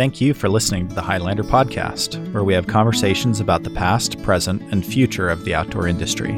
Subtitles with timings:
[0.00, 4.22] Thank you for listening to the Highlander podcast, where we have conversations about the past,
[4.22, 6.36] present, and future of the outdoor industry.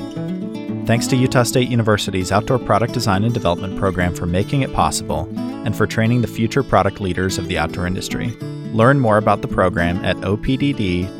[0.84, 5.28] Thanks to Utah State University's Outdoor Product Design and Development program for making it possible
[5.38, 8.30] and for training the future product leaders of the outdoor industry.
[8.72, 11.12] Learn more about the program at opdd.usu.edu.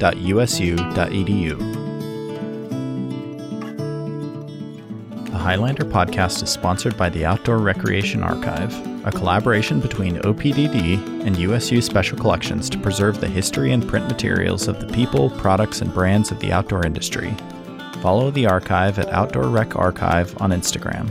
[5.26, 11.36] The Highlander podcast is sponsored by the Outdoor Recreation Archive, a collaboration between OPDD and
[11.36, 15.92] USU Special Collections to preserve the history and print materials of the people, products, and
[15.92, 17.34] brands of the outdoor industry.
[18.00, 21.08] Follow the archive at Outdoor Rec Archive on Instagram.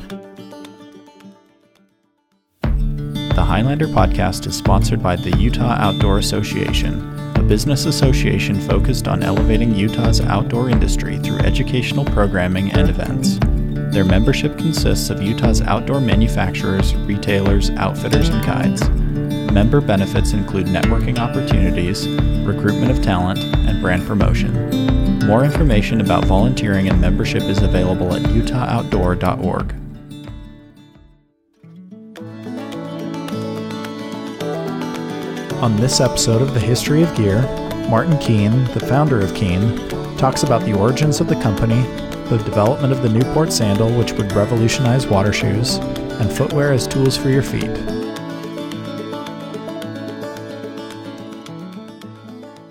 [3.35, 9.23] The Highlander podcast is sponsored by the Utah Outdoor Association, a business association focused on
[9.23, 13.40] elevating Utah's outdoor industry through educational programming and events.
[13.91, 18.90] Their membership consists of Utah's outdoor manufacturers, retailers, outfitters, and guides.
[19.52, 22.08] Member benefits include networking opportunities,
[22.48, 24.70] recruitment of talent, and brand promotion.
[25.27, 29.76] More information about volunteering and membership is available at utahoutdoor.org.
[35.62, 37.41] On this episode of The History of Gear,
[37.90, 39.77] Martin Keen, the founder of Keen,
[40.18, 41.85] talks about the origins of the company,
[42.37, 47.18] the development of the Newport sandal, which would revolutionize water shoes, and footwear as tools
[47.18, 47.70] for your feet.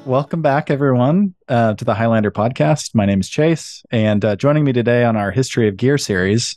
[0.06, 2.94] Welcome back, everyone, uh, to the Highlander podcast.
[2.94, 6.56] My name is Chase, and uh, joining me today on our History of Gear series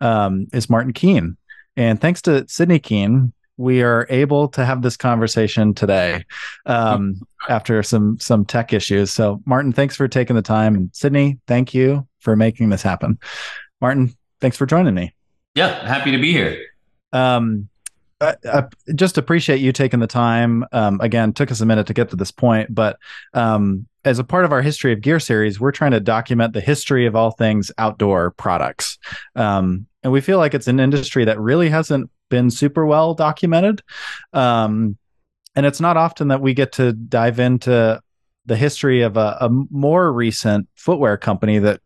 [0.00, 1.36] um, is Martin Keen.
[1.76, 6.24] And thanks to Sydney Keen, we are able to have this conversation today
[6.66, 9.10] um, after some some tech issues.
[9.10, 10.76] So, Martin, thanks for taking the time.
[10.76, 13.18] And Sydney, thank you for making this happen.
[13.80, 15.14] Martin, thanks for joining me.
[15.54, 16.64] Yeah, happy to be here.
[17.12, 17.68] Um,
[18.20, 20.64] I, I, just appreciate you taking the time.
[20.72, 22.98] Um, again, took us a minute to get to this point, but
[23.34, 26.60] um, as a part of our history of gear series, we're trying to document the
[26.60, 28.98] history of all things outdoor products,
[29.36, 33.82] um, and we feel like it's an industry that really hasn't been super well documented.
[34.32, 34.96] Um,
[35.56, 38.00] and it's not often that we get to dive into
[38.46, 41.80] the history of a, a more recent footwear company that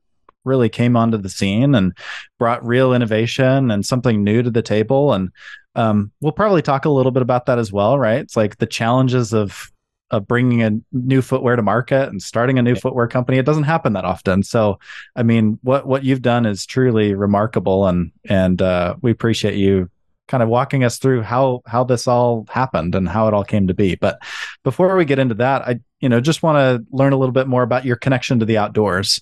[0.45, 1.97] really came onto the scene and
[2.39, 5.31] brought real innovation and something new to the table and
[5.75, 8.21] um, we'll probably talk a little bit about that as well, right?
[8.21, 9.73] It's like the challenges of
[10.11, 13.39] of bringing a new footwear to market and starting a new footwear company.
[13.39, 14.43] It doesn't happen that often.
[14.43, 14.79] So,
[15.17, 19.91] I mean, what what you've done is truly remarkable, and and uh, we appreciate you
[20.33, 23.67] kind of walking us through how how this all happened and how it all came
[23.67, 23.97] to be.
[23.97, 24.19] But
[24.65, 27.47] before we get into that, I you know just want to learn a little bit
[27.47, 29.21] more about your connection to the outdoors.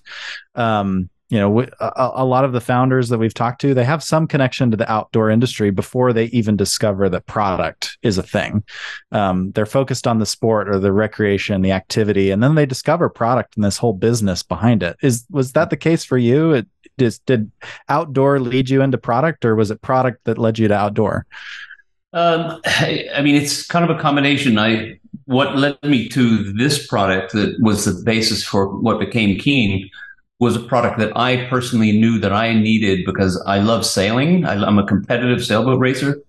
[0.54, 4.03] Um, you know a, a, lot of the founders that we've talked to they have
[4.03, 8.65] some connection to the outdoor industry before they even discover that product is a thing
[9.12, 13.09] um, they're focused on the sport or the recreation the activity and then they discover
[13.09, 16.66] product and this whole business behind it is was that the case for you it
[17.20, 17.50] did
[17.88, 21.26] outdoor lead you into product or was it product that led you to outdoor
[22.12, 24.98] um, I, I mean it's kind of a combination i
[25.30, 29.88] what led me to this product that was the basis for what became Keen
[30.40, 34.44] was a product that I personally knew that I needed because I love sailing.
[34.44, 36.20] I, am a competitive sailboat racer,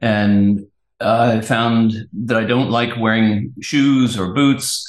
[0.00, 0.66] and
[1.00, 4.86] uh, I found that I don't like wearing shoes or boots.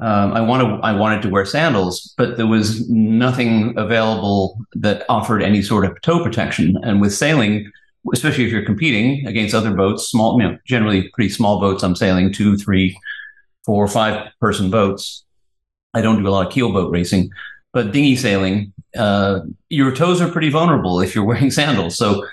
[0.00, 5.42] Um, I wanted I wanted to wear sandals, but there was nothing available that offered
[5.42, 6.78] any sort of toe protection.
[6.82, 7.70] And with sailing,
[8.12, 11.96] especially if you're competing against other boats, small, you know, generally pretty small boats, I'm
[11.96, 12.96] sailing two, three,
[13.64, 15.24] four, five person boats.
[15.92, 17.30] I don't do a lot of keel boat racing
[17.72, 21.96] but dinghy sailing, uh, your toes are pretty vulnerable if you're wearing sandals.
[21.96, 22.26] So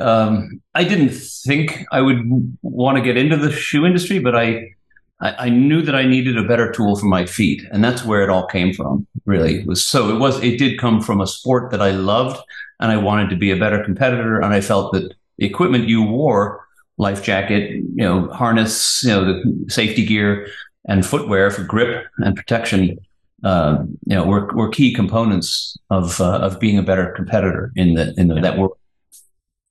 [0.00, 2.20] um, I didn't think I would
[2.62, 4.74] want to get into the shoe industry, but I,
[5.20, 8.22] I, I knew that I needed a better tool for my feet, and that's where
[8.22, 9.06] it all came from.
[9.24, 12.40] Really, it was so it was it did come from a sport that I loved,
[12.80, 16.02] and I wanted to be a better competitor, and I felt that the equipment you
[16.02, 16.64] wore
[16.98, 20.46] life jacket, you know, harness, you know, the safety gear
[20.86, 22.98] and footwear for grip and protection
[23.44, 27.94] uh, you know, were, were key components of uh, of being a better competitor in
[27.94, 28.40] the in the, yeah.
[28.40, 28.76] that world.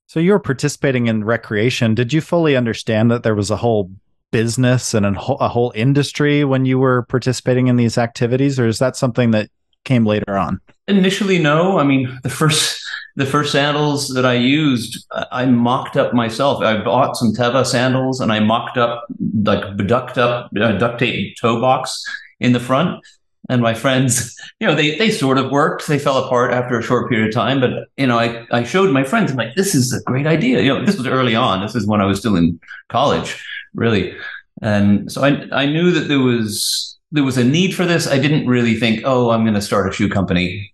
[0.07, 1.95] So you were participating in recreation.
[1.95, 3.91] Did you fully understand that there was a whole
[4.35, 8.67] business and a whole, a whole industry when you were participating in these activities, or
[8.67, 9.49] is that something that
[9.85, 10.59] came later on?
[10.89, 11.79] Initially, no.
[11.79, 12.83] I mean, the first
[13.15, 16.61] the first sandals that I used, I mocked up myself.
[16.61, 19.05] I bought some Teva sandals and I mocked up
[19.43, 22.03] like duct up uh, duct tape toe box
[22.41, 23.01] in the front
[23.49, 25.87] and my friends, you know, they they sort of worked.
[25.87, 28.91] They fell apart after a short period of time, but you know, I I showed
[28.91, 29.31] my friends.
[29.31, 30.61] I'm like, this is a great idea.
[30.61, 31.61] You know, this was early on.
[31.61, 32.59] This is when I was still in
[32.89, 33.43] college,
[33.75, 34.15] really,
[34.61, 38.07] and so I I knew that there was there was a need for this.
[38.07, 40.73] I didn't really think, oh, I'm going to start a shoe company.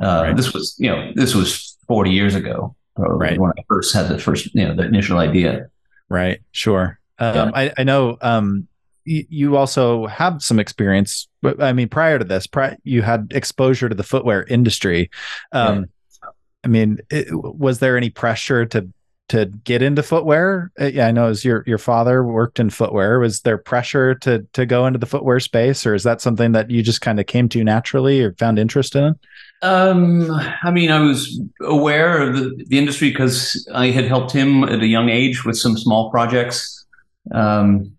[0.00, 0.36] Uh, right.
[0.36, 3.38] This was you know this was 40 years ago, right.
[3.38, 5.68] when I first had the first you know the initial idea.
[6.08, 6.40] Right.
[6.52, 6.98] Sure.
[7.18, 7.50] Um, yeah.
[7.54, 8.18] I I know.
[8.20, 8.68] Um,
[9.08, 11.28] you also have some experience.
[11.40, 15.10] but I mean, prior to this, pri- you had exposure to the footwear industry.
[15.52, 15.86] Um,
[16.22, 16.28] yeah.
[16.64, 18.86] I mean, it, was there any pressure to
[19.28, 20.70] to get into footwear?
[20.80, 23.18] Uh, yeah, I know as your your father worked in footwear.
[23.18, 26.70] Was there pressure to to go into the footwear space, or is that something that
[26.70, 29.18] you just kind of came to naturally or found interest in?
[29.62, 30.30] Um,
[30.62, 34.80] I mean, I was aware of the, the industry because I had helped him at
[34.80, 36.86] a young age with some small projects.
[37.32, 37.92] Um,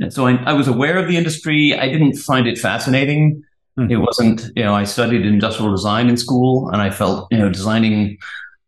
[0.00, 1.74] and so I, I, was aware of the industry.
[1.76, 3.42] I didn't find it fascinating.
[3.76, 3.90] Mm-hmm.
[3.90, 7.50] It wasn't, you know, I studied industrial design in school and I felt, you know,
[7.50, 8.18] designing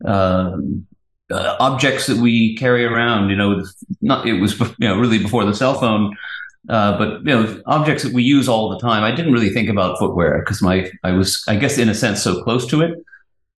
[0.05, 0.57] uh,
[1.31, 3.65] uh, objects that we carry around, you know,
[4.01, 6.17] not, it was, you know, really before the cell phone.
[6.69, 9.03] Uh, but you know, objects that we use all the time.
[9.03, 12.23] I didn't really think about footwear because my I was, I guess, in a sense,
[12.23, 12.99] so close to it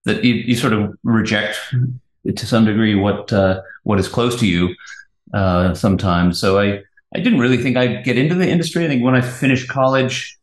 [0.05, 1.59] that you, you sort of reject
[2.37, 4.75] to some degree what uh, what is close to you
[5.35, 6.39] uh, sometimes.
[6.39, 6.81] So I
[7.15, 8.85] I didn't really think I'd get into the industry.
[8.85, 10.39] I think when I finished college,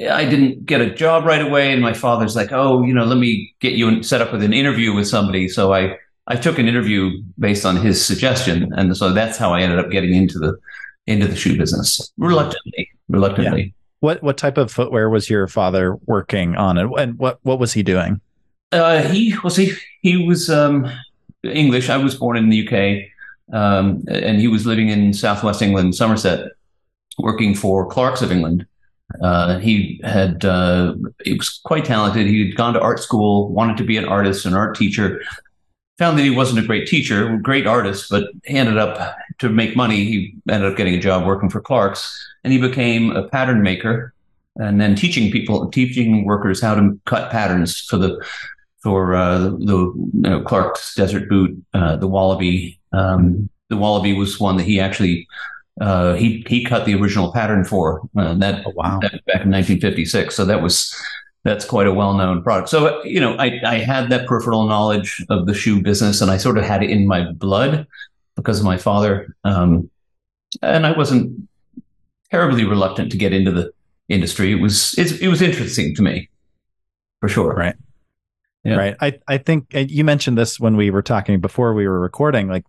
[0.00, 1.72] I didn't get a job right away.
[1.72, 4.52] And my father's like, oh, you know, let me get you set up with an
[4.52, 5.48] interview with somebody.
[5.48, 5.96] So I,
[6.30, 8.72] I took an interview based on his suggestion.
[8.76, 10.56] And so that's how I ended up getting into the,
[11.06, 13.62] into the shoe business reluctantly, reluctantly.
[13.62, 13.70] Yeah.
[13.98, 17.82] What, what type of footwear was your father working on and what, what was he
[17.82, 18.20] doing?
[18.72, 20.90] Uh, he was, he, he was, um,
[21.42, 21.90] English.
[21.90, 23.10] I was born in the UK.
[23.52, 26.52] Um, and he was living in southwest England, Somerset,
[27.18, 28.66] working for Clarks of England.
[29.20, 30.94] Uh, he had uh,
[31.24, 32.28] he was quite talented.
[32.28, 35.20] He had gone to art school, wanted to be an artist, an art teacher.
[36.00, 39.76] Found that he wasn't a great teacher, great artist, but he ended up to make
[39.76, 39.96] money.
[40.04, 44.14] He ended up getting a job working for Clarks, and he became a pattern maker,
[44.56, 48.18] and then teaching people, teaching workers how to cut patterns for the
[48.82, 54.14] for uh, the, the you know, Clarks Desert Boot, uh, the Wallaby, um, the Wallaby
[54.14, 55.28] was one that he actually
[55.82, 58.98] uh, he he cut the original pattern for uh, that, oh, wow.
[59.00, 60.34] that, back in 1956.
[60.34, 60.94] So that was
[61.44, 62.68] that's quite a well known product.
[62.68, 66.36] So you know, I I had that peripheral knowledge of the shoe business, and I
[66.36, 67.86] sort of had it in my blood
[68.36, 69.90] because of my father, um,
[70.62, 71.48] and I wasn't
[72.30, 73.72] terribly reluctant to get into the
[74.08, 74.52] industry.
[74.52, 76.28] It was it was interesting to me,
[77.20, 77.54] for sure.
[77.54, 77.76] Right.
[78.64, 78.76] Yeah.
[78.76, 78.96] Right.
[79.00, 82.48] I, I think you mentioned this when we were talking before we were recording.
[82.48, 82.64] Like,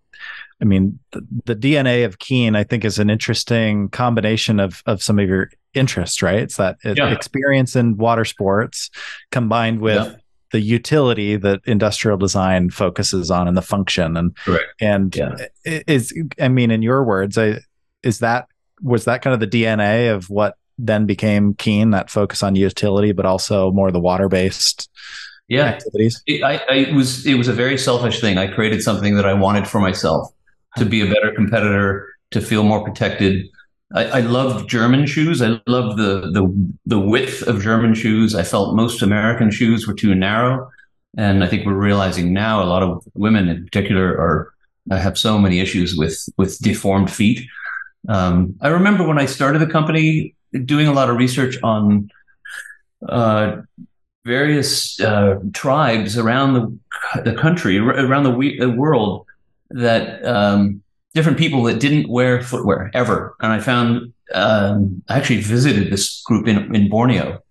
[0.62, 5.02] I mean, the, the DNA of Keen, I think, is an interesting combination of of
[5.02, 6.22] some of your interests.
[6.22, 6.40] Right.
[6.40, 7.12] It's that yeah.
[7.12, 8.90] experience in water sports
[9.32, 10.16] combined with yeah.
[10.52, 14.16] the utility that industrial design focuses on and the function.
[14.16, 14.66] And Correct.
[14.80, 15.48] and yeah.
[15.66, 17.60] is I mean, in your words, I,
[18.04, 18.48] is that
[18.82, 23.12] was that kind of the DNA of what then became Keen, that focus on utility,
[23.12, 24.90] but also more the water based
[25.48, 25.66] yeah.
[25.66, 26.22] activities?
[26.28, 28.38] It, I, I, was it was a very selfish thing.
[28.38, 30.32] I created something that I wanted for myself
[30.78, 33.48] to be a better competitor, to feel more protected.
[33.94, 35.42] I, I loved German shoes.
[35.42, 38.36] I loved the the the width of German shoes.
[38.36, 40.70] I felt most American shoes were too narrow,
[41.18, 44.54] and I think we're realizing now a lot of women in particular are
[44.98, 47.48] have so many issues with with deformed feet.
[48.08, 50.36] Um, I remember when I started the company
[50.66, 52.10] doing a lot of research on
[53.08, 53.62] uh,
[54.26, 59.26] various uh, tribes around the the country, around the, the world,
[59.74, 60.82] that um,
[61.14, 63.36] different people that didn't wear footwear ever.
[63.42, 67.42] And I found um, I actually visited this group in in Borneo.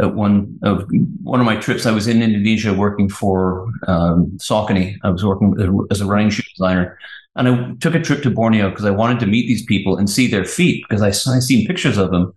[0.00, 0.88] At one of
[1.22, 4.96] one of my trips, I was in Indonesia working for um, Saucony.
[5.02, 5.56] I was working
[5.90, 6.98] as a running shoe designer,
[7.34, 10.08] and I took a trip to Borneo because I wanted to meet these people and
[10.08, 12.32] see their feet because I I seen pictures of them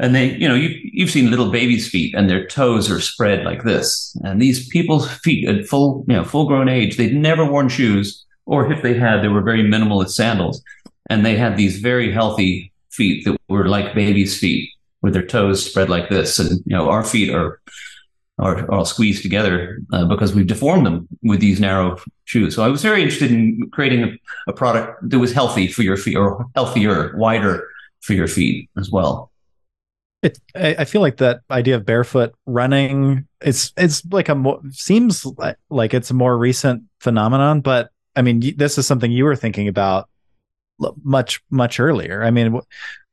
[0.00, 3.44] and they, you know, you, you've seen little babies' feet and their toes are spread
[3.44, 4.16] like this.
[4.24, 8.24] And these people's feet at full, you know, full grown age, they'd never worn shoes,
[8.50, 10.60] or if they had, they were very minimalist sandals.
[11.08, 14.70] And they had these very healthy feet that were like babies' feet
[15.02, 16.40] with their toes spread like this.
[16.40, 17.60] And, you know, our feet are,
[18.40, 22.56] are, are all squeezed together uh, because we've deformed them with these narrow shoes.
[22.56, 25.96] So I was very interested in creating a, a product that was healthy for your
[25.96, 27.68] feet or healthier, wider
[28.00, 29.30] for your feet as well.
[30.22, 35.26] It, I feel like that idea of barefoot running it's it's like a more seems
[35.70, 37.90] like it's a more recent phenomenon, but
[38.20, 40.10] I mean, this is something you were thinking about
[41.02, 42.22] much much earlier.
[42.22, 42.60] I mean,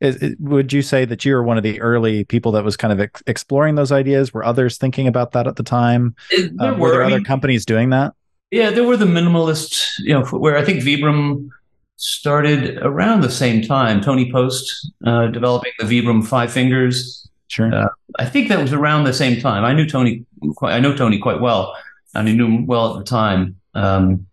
[0.01, 2.91] is, would you say that you were one of the early people that was kind
[2.91, 4.33] of ex- exploring those ideas?
[4.33, 6.13] Were others thinking about that at the time?
[6.29, 8.15] It, there um, were, were there I other mean, companies doing that?
[8.51, 11.47] Yeah, there were the minimalist, you know, where I think Vibram
[11.95, 14.01] started around the same time.
[14.01, 17.29] Tony Post uh, developing the Vibram Five Fingers.
[17.47, 17.73] Sure.
[17.73, 17.87] Uh,
[18.19, 19.63] I think that was around the same time.
[19.63, 20.25] I knew Tony.
[20.55, 21.77] Quite, I know Tony quite well,
[22.13, 23.55] and I knew him well at the time.
[23.73, 24.26] Um,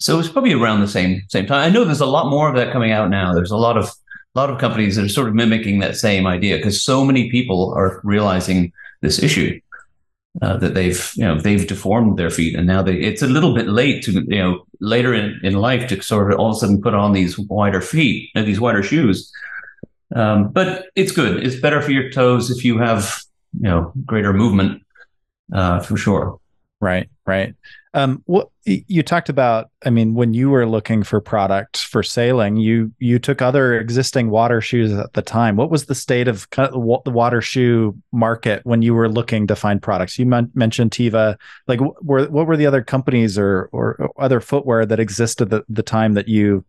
[0.00, 1.62] so it was probably around the same same time.
[1.62, 3.34] I know there's a lot more of that coming out now.
[3.34, 3.84] There's a lot of
[4.34, 7.30] a lot of companies that are sort of mimicking that same idea because so many
[7.30, 9.60] people are realizing this issue
[10.42, 13.54] uh, that they've you know they've deformed their feet and now they it's a little
[13.54, 16.60] bit late to you know later in, in life to sort of all of a
[16.60, 19.30] sudden put on these wider feet uh, these wider shoes
[20.14, 23.20] um, but it's good it's better for your toes if you have
[23.60, 24.82] you know greater movement
[25.52, 26.38] uh, for sure
[26.80, 27.54] right right
[27.92, 32.56] um, what you talked about, I mean, when you were looking for product for sailing,
[32.56, 35.56] you you took other existing water shoes at the time.
[35.56, 39.82] What was the state of the water shoe market when you were looking to find
[39.82, 40.20] products?
[40.20, 41.36] You men- mentioned Teva.
[41.66, 45.82] Like, were what were the other companies or or other footwear that existed at the
[45.82, 46.64] time that you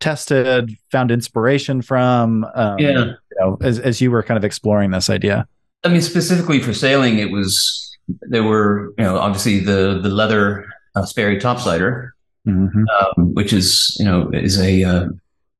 [0.00, 2.46] tested, found inspiration from?
[2.54, 5.46] Um, yeah, you know, as as you were kind of exploring this idea.
[5.84, 10.66] I mean, specifically for sailing, it was there were, you know, obviously the the leather
[10.94, 12.10] uh, Sperry topsider,
[12.46, 12.84] mm-hmm.
[12.88, 15.08] um, which is, you know, is a uh,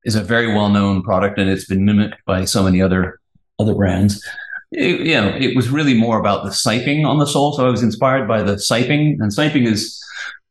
[0.05, 3.21] is a very well known product, and it's been mimicked by so many other
[3.59, 4.25] other brands.
[4.73, 7.53] It, you know, it was really more about the siping on the sole.
[7.53, 10.03] So I was inspired by the siping, and siping is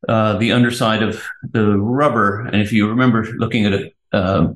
[0.08, 2.42] uh, the underside of the rubber.
[2.42, 4.48] And if you remember looking at it, uh,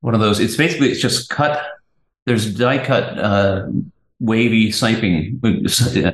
[0.00, 1.62] one of those, it's basically it's just cut.
[2.26, 3.66] There's die cut uh,
[4.24, 5.42] wavy siping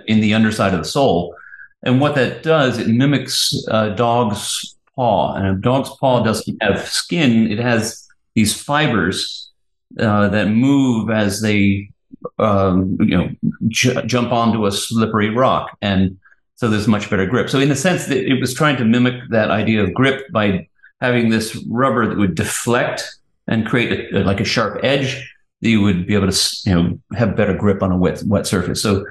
[0.07, 1.35] in the underside of the sole.
[1.83, 5.35] And what that does, it mimics a dog's paw.
[5.35, 9.50] And a dog's paw doesn't have skin, it has these fibers
[9.99, 11.90] uh, that move as they
[12.38, 13.31] um, you know
[13.69, 15.76] j- jump onto a slippery rock.
[15.81, 16.19] And
[16.57, 17.49] so there's much better grip.
[17.49, 20.69] So in a sense, it was trying to mimic that idea of grip by
[21.00, 26.07] having this rubber that would deflect and create a, like a sharp edge you would
[26.07, 28.83] be able to you know have better grip on a wet wet surface.
[28.83, 29.05] So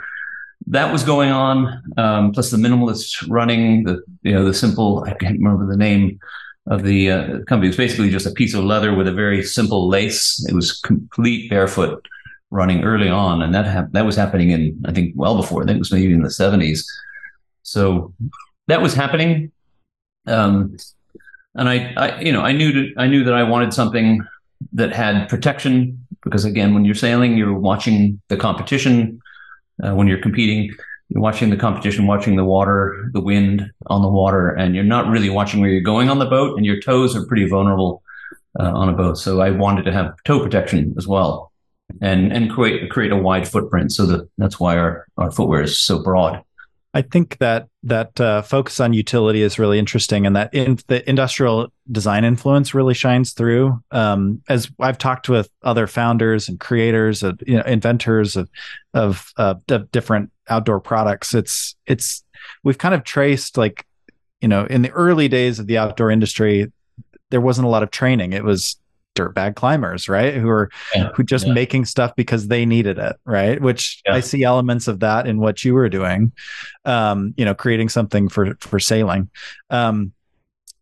[0.67, 1.81] that was going on.
[1.97, 6.19] Um, plus the minimalist running, the you know the simple I can't remember the name
[6.67, 7.67] of the uh, company.
[7.67, 10.45] It was basically just a piece of leather with a very simple lace.
[10.47, 12.07] It was complete barefoot
[12.51, 15.63] running early on, and that ha- that was happening in I think well before.
[15.63, 16.85] I think it was maybe in the seventies.
[17.63, 18.13] So
[18.67, 19.51] that was happening.
[20.25, 20.77] Um,
[21.55, 24.21] and I, I, you know, I knew to, I knew that I wanted something
[24.73, 29.21] that had protection because again, when you're sailing, you're watching the competition.
[29.83, 30.75] Uh, when you're competing,
[31.09, 35.07] you're watching the competition, watching the water, the wind on the water, and you're not
[35.07, 38.03] really watching where you're going on the boat, and your toes are pretty vulnerable
[38.59, 39.17] uh, on a boat.
[39.17, 41.51] So I wanted to have toe protection as well,
[42.01, 43.91] and and create create a wide footprint.
[43.91, 46.43] So that that's why our our footwear is so broad.
[46.93, 51.07] I think that that uh, focus on utility is really interesting, and that in, the
[51.07, 53.79] industrial design influence really shines through.
[53.91, 58.49] Um, as I've talked with other founders and creators, of, you know, inventors of
[58.95, 62.23] of, uh, of different outdoor products, it's it's
[62.63, 63.85] we've kind of traced like
[64.41, 66.71] you know in the early days of the outdoor industry,
[67.29, 68.33] there wasn't a lot of training.
[68.33, 68.77] It was
[69.19, 70.33] dirtbag climbers, right?
[70.33, 71.53] Who are yeah, who just yeah.
[71.53, 73.61] making stuff because they needed it, right?
[73.61, 74.15] Which yeah.
[74.15, 76.31] I see elements of that in what you were doing.
[76.85, 79.29] Um, you know, creating something for for sailing.
[79.69, 80.13] Um,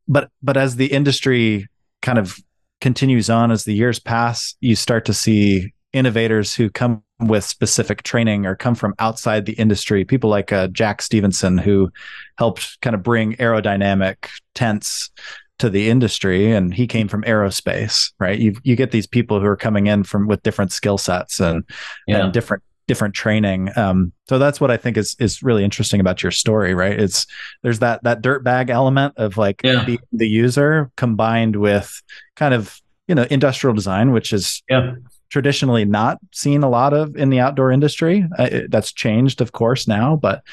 [0.08, 1.68] but but as the industry
[2.02, 2.38] kind of
[2.82, 8.04] continues on as the years pass, you start to see innovators who come with specific
[8.04, 10.06] training or come from outside the industry.
[10.06, 11.92] People like uh, Jack Stephenson, who
[12.38, 15.10] helped kind of bring aerodynamic tents
[15.60, 19.46] to the industry and he came from aerospace right you you get these people who
[19.46, 21.64] are coming in from with different skill sets and
[22.08, 22.24] yeah.
[22.24, 26.24] and different different training um, so that's what i think is is really interesting about
[26.24, 27.26] your story right it's
[27.64, 29.84] there's that that dirt bag element of like yeah.
[29.84, 32.02] the, the user combined with
[32.36, 34.94] kind of you know industrial design which is yeah
[35.30, 38.26] traditionally not seen a lot of in the outdoor industry.
[38.38, 40.44] Uh, that's changed, of course, now, but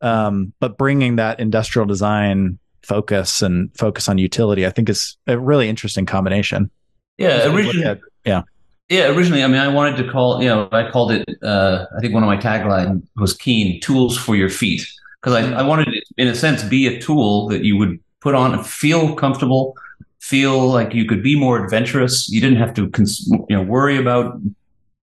[0.00, 5.38] um, but bringing that industrial design focus and focus on utility, I think is a
[5.38, 6.70] really interesting combination.
[7.18, 8.42] Yeah, originally, yeah,
[8.88, 9.08] yeah.
[9.08, 11.28] Originally, I mean, I wanted to call, you know, I called it.
[11.42, 14.86] Uh, I think one of my tagline was "Keen Tools for Your Feet"
[15.20, 18.34] because I, I wanted it, in a sense, be a tool that you would put
[18.34, 19.74] on and feel comfortable,
[20.20, 22.28] feel like you could be more adventurous.
[22.28, 24.40] You didn't have to, cons- you know, worry about.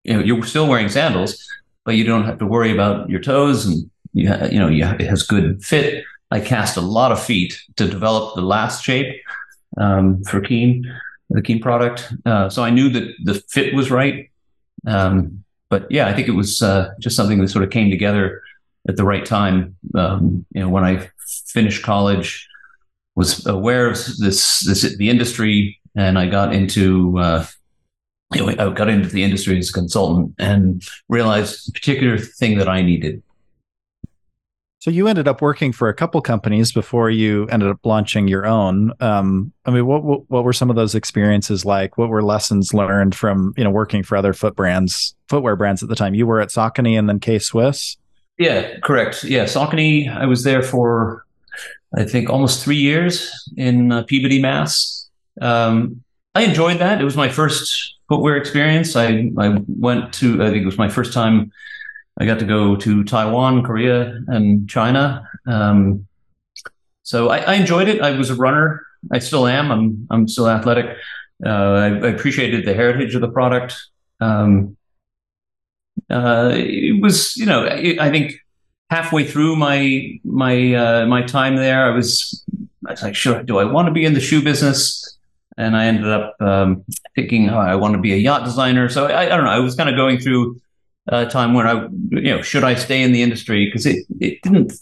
[0.03, 1.44] You know, you're still wearing sandals,
[1.84, 4.86] but you don't have to worry about your toes, and you, ha- you know, you
[4.86, 6.05] ha- it has good fit
[6.36, 9.22] I cast a lot of feet to develop the last shape
[9.77, 10.86] um, for Keen.
[11.30, 12.12] the Keen product.
[12.25, 14.30] Uh, so I knew that the fit was right.
[14.86, 18.42] Um, but yeah, I think it was uh, just something that sort of came together
[18.89, 19.77] at the right time.
[19.96, 22.48] Um, you know, when I finished college,
[23.15, 27.46] was aware of this this the industry, and I got into uh,
[28.34, 32.82] I got into the industry as a consultant and realized a particular thing that I
[32.82, 33.24] needed.
[34.86, 38.46] So you ended up working for a couple companies before you ended up launching your
[38.46, 38.94] own.
[39.00, 41.98] Um, I mean, what, what, what were some of those experiences like?
[41.98, 45.89] What were lessons learned from you know working for other foot brands, footwear brands at
[45.89, 46.13] the time?
[46.13, 47.98] You were at Saucony and then K Swiss.
[48.38, 49.24] Yeah, correct.
[49.24, 50.08] Yeah, Saucony.
[50.08, 51.25] I was there for
[51.98, 55.10] I think almost three years in uh, Peabody, Mass.
[55.42, 56.04] Um,
[56.36, 57.01] I enjoyed that.
[57.01, 58.96] It was my first footwear experience.
[58.96, 61.51] I I went to I think it was my first time
[62.17, 65.27] I got to go to Taiwan, Korea, and China.
[65.45, 66.07] Um,
[67.03, 68.01] so I, I, enjoyed it.
[68.01, 68.86] I was a runner.
[69.12, 69.72] I still am.
[69.72, 70.98] I'm I'm still athletic.
[71.45, 73.75] Uh, I, I, appreciated the heritage of the product.
[74.22, 74.77] Um,
[76.10, 78.39] uh, it was, you know, I, I, think
[78.89, 82.43] halfway through my my uh, my time there, I was
[82.88, 85.17] I was like, sure, do I want to be in the shoe business?
[85.57, 86.84] And I ended up um,
[87.15, 88.89] thinking, oh, I want to be a yacht designer.
[88.89, 89.51] So I, I don't know.
[89.51, 90.60] I was kind of going through
[91.12, 93.65] uh, time when I, you know, should I stay in the industry?
[93.65, 94.74] Because it, it didn't,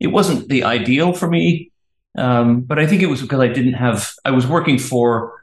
[0.00, 1.70] it wasn't the ideal for me.
[2.16, 5.42] Um, but I think it was because I didn't have, I was working for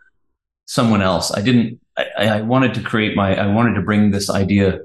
[0.66, 1.32] someone else.
[1.32, 4.80] I didn't, I, I wanted to create my, I wanted to bring this idea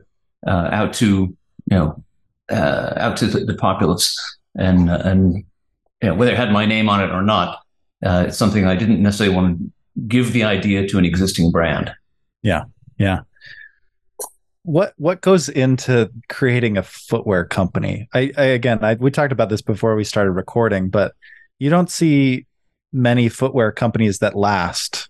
[0.47, 1.37] uh, out to, you
[1.71, 2.05] know,
[2.51, 4.19] uh, out to the, the populace
[4.55, 5.45] and, and,
[6.03, 7.61] you know, whether it had my name on it or not,
[8.05, 9.71] uh, it's something I didn't necessarily want to
[10.07, 11.93] give the idea to an existing brand.
[12.43, 12.65] Yeah.
[12.99, 13.21] Yeah
[14.69, 18.07] what what goes into creating a footwear company?
[18.13, 21.15] I, I again, I, we talked about this before we started recording, but
[21.59, 22.45] you don't see
[22.93, 25.09] many footwear companies that last.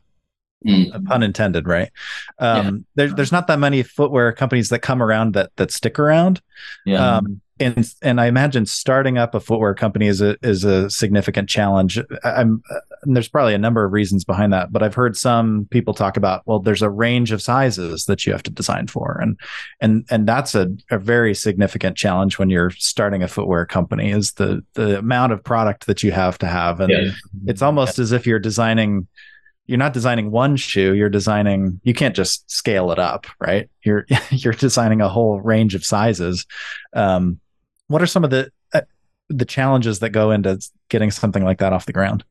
[0.65, 1.05] Mm.
[1.07, 1.91] Pun intended, right?
[2.39, 2.73] Um, yeah.
[2.95, 6.41] there, there's not that many footwear companies that come around that that stick around.
[6.87, 7.17] Yeah.
[7.17, 11.49] Um, and and I imagine starting up a footwear company is a is a significant
[11.49, 11.99] challenge.
[12.25, 12.63] I'm
[13.05, 16.43] there's probably a number of reasons behind that, but I've heard some people talk about
[16.47, 19.39] well, there's a range of sizes that you have to design for, and
[19.81, 24.33] and and that's a, a very significant challenge when you're starting a footwear company is
[24.33, 27.11] the the amount of product that you have to have, and yeah.
[27.47, 28.03] it's almost yeah.
[28.03, 29.07] as if you're designing
[29.69, 34.07] you're not designing one shoe you're designing you can't just scale it up right you're
[34.31, 36.47] you're designing a whole range of sizes
[36.95, 37.39] um,
[37.89, 38.83] what are some of the uh,
[39.29, 42.25] the challenges that go into getting something like that off the ground?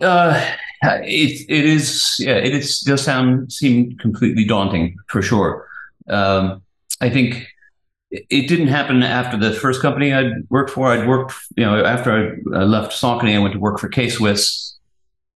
[0.00, 0.44] Uh,
[0.82, 5.68] it it is yeah it is does sound seem completely daunting for sure.
[6.08, 6.62] Um,
[7.00, 7.46] I think
[8.10, 10.88] it didn't happen after the first company I'd worked for.
[10.88, 14.76] I'd worked you know after I left Saucony, I went to work for K Swiss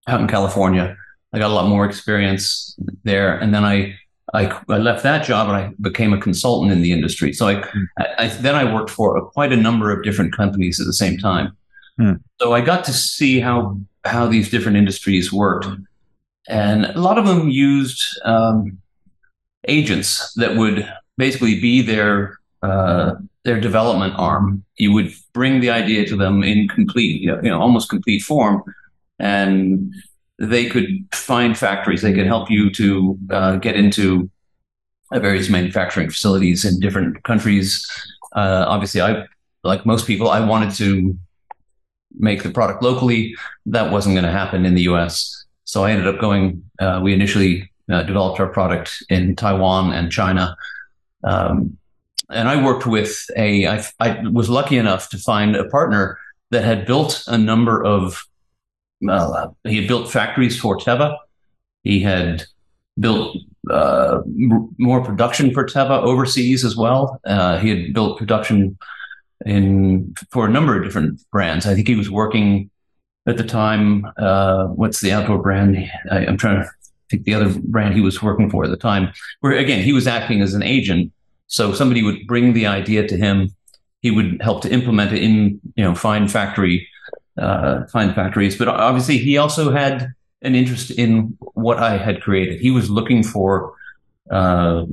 [0.07, 0.97] out in California.
[1.33, 3.95] I got a lot more experience there, and then I
[4.33, 7.31] I, I left that job and I became a consultant in the industry.
[7.33, 7.85] So I, mm.
[7.97, 10.93] I, I then I worked for a, quite a number of different companies at the
[10.93, 11.55] same time.
[11.99, 12.21] Mm.
[12.39, 15.67] So I got to see how how these different industries worked,
[16.47, 18.77] and a lot of them used um,
[19.67, 20.87] agents that would
[21.17, 23.13] basically be their uh,
[23.43, 24.63] their development arm.
[24.77, 28.19] You would bring the idea to them in complete, you know, you know almost complete
[28.21, 28.61] form,
[29.19, 29.93] and
[30.39, 32.01] they could find factories.
[32.01, 34.29] They could help you to uh, get into
[35.11, 37.85] various manufacturing facilities in different countries.
[38.35, 39.25] Uh, obviously, I,
[39.63, 41.17] like most people, I wanted to
[42.17, 43.35] make the product locally.
[43.65, 45.45] That wasn't going to happen in the U.S.
[45.63, 46.63] So I ended up going.
[46.79, 50.55] Uh, we initially uh, developed our product in Taiwan and China.
[51.23, 51.77] Um,
[52.29, 53.67] and I worked with a.
[53.67, 56.19] I, I was lucky enough to find a partner
[56.51, 58.26] that had built a number of
[59.07, 61.17] uh, he had built factories for Teva.
[61.83, 62.43] He had
[62.99, 63.37] built
[63.69, 67.19] uh, m- more production for Teva overseas as well.
[67.25, 68.77] Uh, he had built production
[69.45, 71.65] in for a number of different brands.
[71.65, 72.69] I think he was working
[73.27, 74.05] at the time.
[74.17, 75.77] Uh, what's the outdoor brand?
[76.09, 76.69] I, am trying to
[77.09, 79.13] think the other brand he was working for at the time.
[79.41, 81.11] Where again, he was acting as an agent.
[81.47, 83.49] So somebody would bring the idea to him.
[84.01, 86.87] He would help to implement it in, you know, find factory
[87.37, 88.57] uh, find factories.
[88.57, 92.59] But obviously, he also had an interest in what I had created.
[92.59, 93.73] He was looking for,
[94.31, 94.85] uh,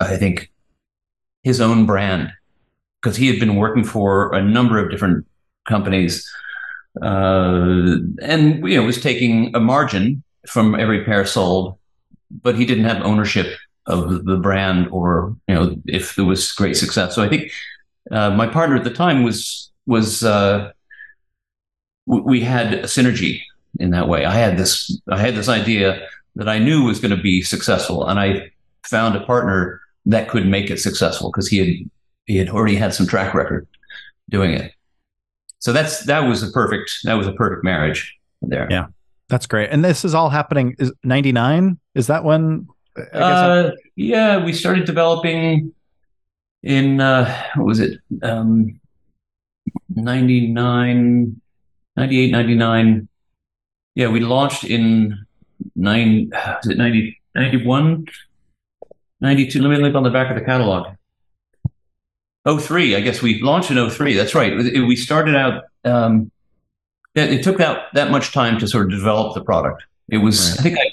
[0.00, 0.50] I think,
[1.42, 2.32] his own brand
[3.00, 5.26] because he had been working for a number of different
[5.68, 6.28] companies,
[7.02, 11.78] uh, and you know was taking a margin from every pair sold,
[12.42, 16.76] but he didn't have ownership of the brand or you know if there was great
[16.76, 17.14] success.
[17.14, 17.52] So I think
[18.10, 20.72] uh, my partner at the time was was uh,
[22.06, 23.42] we had a synergy
[23.78, 24.24] in that way.
[24.24, 28.06] I had this I had this idea that I knew was going to be successful,
[28.06, 28.50] and I
[28.84, 31.90] found a partner that could make it successful because he had
[32.26, 33.66] he had already had some track record
[34.28, 34.72] doing it.
[35.58, 38.68] So that's that was a perfect that was a perfect marriage there.
[38.70, 38.86] Yeah,
[39.28, 39.70] that's great.
[39.70, 40.76] And this is all happening.
[40.78, 41.78] Is ninety nine?
[41.94, 42.68] Is that when?
[43.12, 45.74] Uh, yeah, we started developing
[46.62, 48.00] in uh, what was it?
[48.22, 48.80] Um,
[49.94, 51.40] 99,
[51.96, 53.08] 98, 99.
[53.94, 55.26] Yeah, we launched in
[55.74, 56.30] nine,
[56.62, 58.06] is it 90, 91,
[59.20, 59.62] 92?
[59.62, 60.94] Let me look on the back of the catalog.
[62.46, 64.14] 03, I guess we launched in 03.
[64.14, 64.56] That's right.
[64.56, 66.30] We started out, um,
[67.14, 69.82] it, took that, that much time to sort of develop the product.
[70.08, 70.60] It was, right.
[70.60, 70.90] I think I,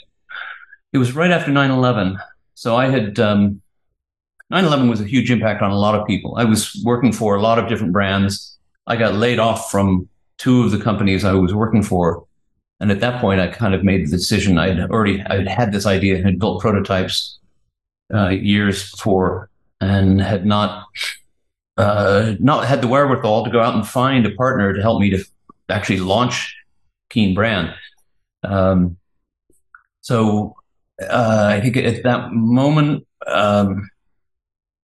[0.94, 2.18] it was right after 9 11.
[2.56, 3.62] So I had, um,
[4.50, 6.36] 9 11 was a huge impact on a lot of people.
[6.38, 8.58] I was working for a lot of different brands.
[8.88, 12.26] I got laid off from two of the companies I was working for.
[12.80, 14.58] And at that point, I kind of made the decision.
[14.58, 17.40] I had already I had this idea, and had built prototypes
[18.14, 20.86] uh, years before, and had not
[21.78, 25.12] uh, not had the wherewithal to go out and find a partner to help me
[25.12, 25.24] to
[25.70, 26.56] actually launch
[27.10, 27.74] Keen Brand.
[28.44, 28.98] Um,
[30.02, 30.56] so
[31.02, 33.90] uh, I think at that moment, um,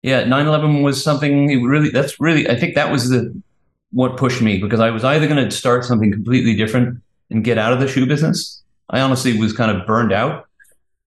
[0.03, 1.91] yeah, 9/11 was something really.
[1.91, 2.49] That's really.
[2.49, 3.41] I think that was the
[3.91, 7.59] what pushed me because I was either going to start something completely different and get
[7.59, 8.63] out of the shoe business.
[8.91, 10.47] I honestly was kind of burned out,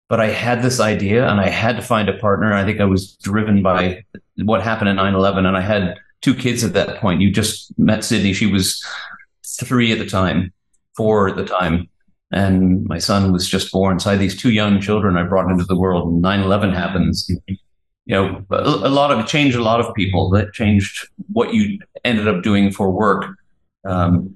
[0.07, 2.53] but I had this idea and I had to find a partner.
[2.53, 4.03] I think I was driven by
[4.37, 5.45] what happened at 9 11.
[5.45, 7.21] And I had two kids at that point.
[7.21, 8.33] You just met Sydney.
[8.33, 8.85] She was
[9.45, 10.53] three at the time,
[10.95, 11.87] four at the time.
[12.31, 13.99] And my son was just born.
[13.99, 16.11] So I had these two young children I brought into the world.
[16.11, 17.29] And 9 11 happens.
[18.05, 20.29] You know, a lot of it changed a lot of people.
[20.31, 23.25] That changed what you ended up doing for work
[23.85, 24.35] um,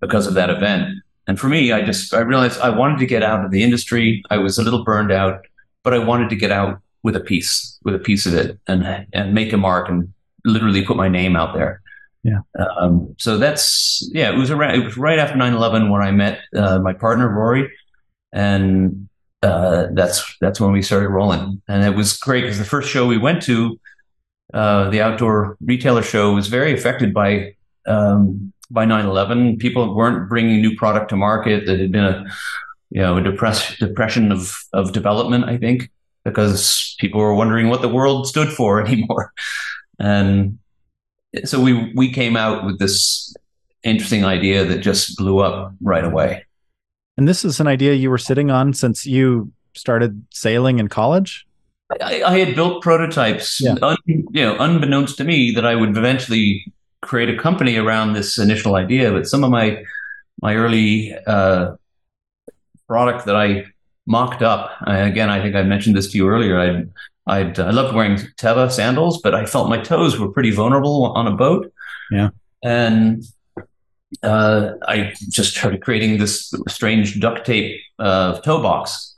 [0.00, 0.94] because of that event.
[1.26, 4.22] And for me, I just I realized I wanted to get out of the industry.
[4.30, 5.46] I was a little burned out,
[5.82, 9.06] but I wanted to get out with a piece, with a piece of it, and
[9.12, 10.12] and make a mark and
[10.44, 11.80] literally put my name out there.
[12.24, 12.40] Yeah.
[12.78, 14.32] Um, so that's yeah.
[14.32, 14.74] It was around.
[14.74, 17.70] It was right after 9-11 when I met uh, my partner Rory,
[18.32, 19.03] and
[19.44, 21.60] uh, that's that's when we started rolling.
[21.68, 23.78] And it was great because the first show we went to,
[24.54, 27.54] uh, the outdoor retailer show, was very affected by
[27.86, 31.66] um, by 9-11 people weren't bringing new product to market.
[31.66, 32.24] That had been a
[32.90, 35.90] you know a depress- depression of of development i think
[36.24, 39.32] because people were wondering what the world stood for anymore.
[39.98, 40.58] And
[41.44, 43.34] so we we came out with this
[43.82, 46.46] interesting idea that just blew up right away
[47.16, 51.46] and this is an idea you were sitting on since you started sailing in college
[52.00, 53.74] I, I had built prototypes, yeah.
[53.82, 56.72] un, you know, unbeknownst to me, that I would eventually
[57.02, 59.12] create a company around this initial idea.
[59.12, 59.84] But some of my
[60.40, 61.76] my early uh,
[62.88, 63.66] product that I
[64.06, 66.58] mocked up, I, again, I think I mentioned this to you earlier.
[66.58, 66.90] I'd,
[67.26, 71.26] I'd I loved wearing Teva sandals, but I felt my toes were pretty vulnerable on
[71.26, 71.72] a boat.
[72.10, 72.30] Yeah,
[72.62, 73.24] and
[74.22, 79.14] uh, I just started creating this strange duct tape uh, toe box.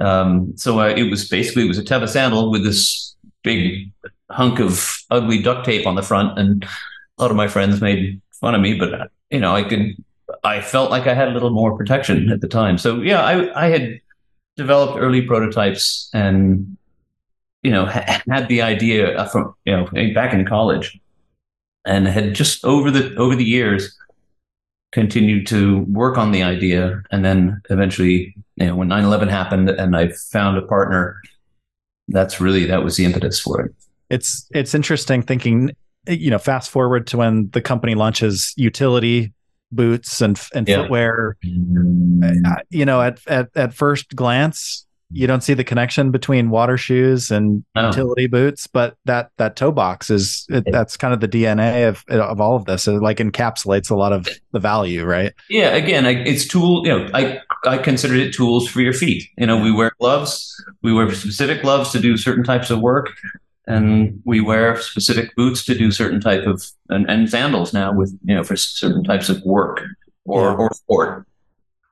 [0.00, 3.90] Um, so uh, it was basically it was a Teva sandal with this big
[4.30, 8.20] hunk of ugly duct tape on the front, and a lot of my friends made
[8.40, 9.96] fun of me, but you know, I could,
[10.42, 12.78] I felt like I had a little more protection at the time.
[12.78, 14.00] So yeah, I, I had
[14.56, 16.76] developed early prototypes and,
[17.62, 20.98] you know, ha- had the idea from, you know, back in college
[21.84, 23.96] and had just over the, over the years
[24.94, 27.02] continued to work on the idea.
[27.10, 31.20] And then eventually, you know, when 9-11 happened and I found a partner,
[32.08, 33.74] that's really, that was the impetus for it.
[34.08, 35.70] It's, it's interesting thinking
[36.06, 39.32] you know, fast forward to when the company launches utility
[39.72, 40.82] boots and and yeah.
[40.82, 41.36] footwear.
[41.44, 46.76] Uh, you know, at at at first glance, you don't see the connection between water
[46.76, 47.86] shoes and oh.
[47.86, 52.04] utility boots, but that that toe box is it, that's kind of the DNA of
[52.08, 52.88] of all of this.
[52.88, 55.32] It like encapsulates a lot of the value, right?
[55.48, 55.74] Yeah.
[55.74, 56.86] Again, I, it's tool.
[56.86, 59.28] You know, I I consider it tools for your feet.
[59.38, 60.52] You know, we wear gloves.
[60.82, 63.10] We wear specific gloves to do certain types of work
[63.66, 68.18] and we wear specific boots to do certain type of and, and sandals now with
[68.24, 69.80] you know for certain types of work
[70.26, 70.56] or yeah.
[70.56, 71.26] or sport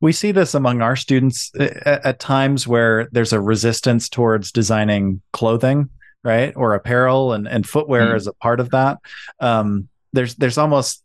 [0.02, 5.22] we see this among our students at, at, times where there's a resistance towards designing
[5.32, 5.88] clothing
[6.24, 8.16] right or apparel and, and footwear mm.
[8.16, 8.98] as a part of that
[9.40, 11.02] um, there's there's almost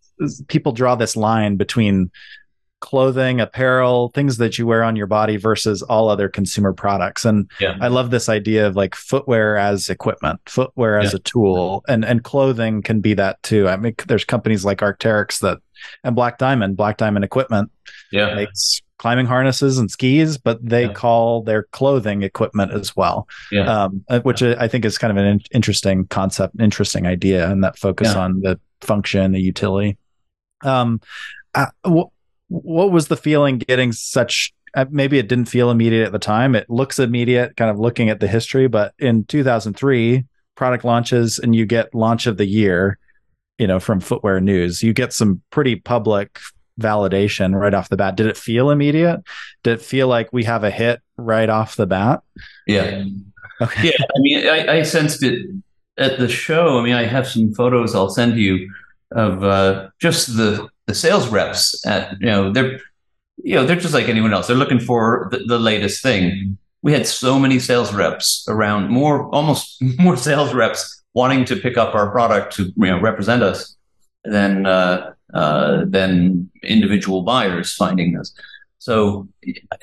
[0.47, 2.11] people draw this line between
[2.79, 7.25] clothing, apparel, things that you wear on your body versus all other consumer products.
[7.25, 7.75] And yeah.
[7.81, 11.17] I love this idea of like footwear as equipment, footwear as yeah.
[11.17, 13.67] a tool, and and clothing can be that too.
[13.67, 15.59] I mean, there's companies like Arc'teryx that
[16.03, 17.71] and Black Diamond, Black Diamond Equipment,
[18.11, 20.93] yeah, makes climbing harnesses and skis, but they Yeah.
[20.93, 23.27] call their clothing equipment as well.
[23.51, 23.83] Yeah.
[23.83, 27.63] Um, uh, which I think is kind of an in- interesting concept, interesting idea, and
[27.63, 28.21] that focus Yeah.
[28.21, 29.97] on the function, the utility.
[30.63, 30.99] Um,
[31.53, 32.09] uh, wh-
[32.49, 34.53] what was the feeling getting such?
[34.75, 36.55] Uh, maybe it didn't feel immediate at the time.
[36.55, 41.55] It looks immediate, kind of looking at the history, but in 2003, product launches and
[41.55, 42.97] you get launch of the year,
[43.59, 46.39] you know, from Footwear News, you get some pretty public
[46.79, 48.15] validation right off the bat.
[48.15, 49.23] Did it feel immediate?
[49.63, 52.21] Did it feel like we have a hit right off the bat?
[52.65, 53.03] Yeah.
[53.61, 53.87] Okay.
[53.87, 54.05] Yeah.
[54.15, 55.49] I mean, I, I sensed it
[55.97, 56.79] at the show.
[56.79, 58.71] I mean, I have some photos I'll send you
[59.11, 62.79] of uh, just the, the sales reps at, you know, they're,
[63.37, 64.47] you know, they're just like anyone else.
[64.47, 66.57] They're looking for the, the latest thing.
[66.81, 71.77] We had so many sales reps around, more, almost more sales reps wanting to pick
[71.77, 73.75] up our product to, you know, represent us
[74.23, 78.33] than, uh, uh, than individual buyers finding us.
[78.79, 79.27] So,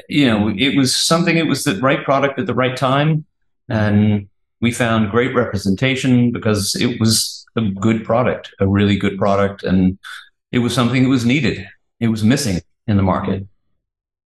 [0.08, 3.24] you know, it was something, it was the right product at the right time.
[3.68, 4.28] And
[4.60, 9.62] we found great representation because it was a good product, a really good product.
[9.62, 9.98] And
[10.52, 11.66] it was something that was needed.
[12.00, 13.46] It was missing in the market.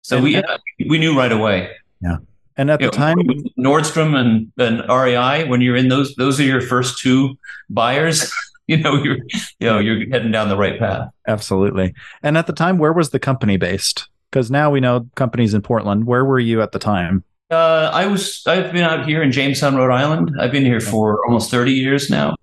[0.02, 0.42] So we,
[0.88, 1.70] we knew right away.
[2.00, 2.18] Yeah.
[2.57, 3.18] And at You the know, time,
[3.59, 7.37] Nordstrom and, and REI, when you're in those, those are your first two
[7.68, 8.33] buyers.
[8.68, 9.18] You know, you're,
[9.61, 11.11] you know, you're heading down the right path.
[11.29, 11.94] absolutely.
[12.24, 14.09] And at the time, where was the company based?
[14.29, 16.05] Because now we know companies in Portland.
[16.05, 17.22] Where were you at the time?
[17.48, 20.35] Uh, I was, I've been out here in Jamestown, Rhode Island.
[20.40, 22.35] I've been here for almost 30 years now.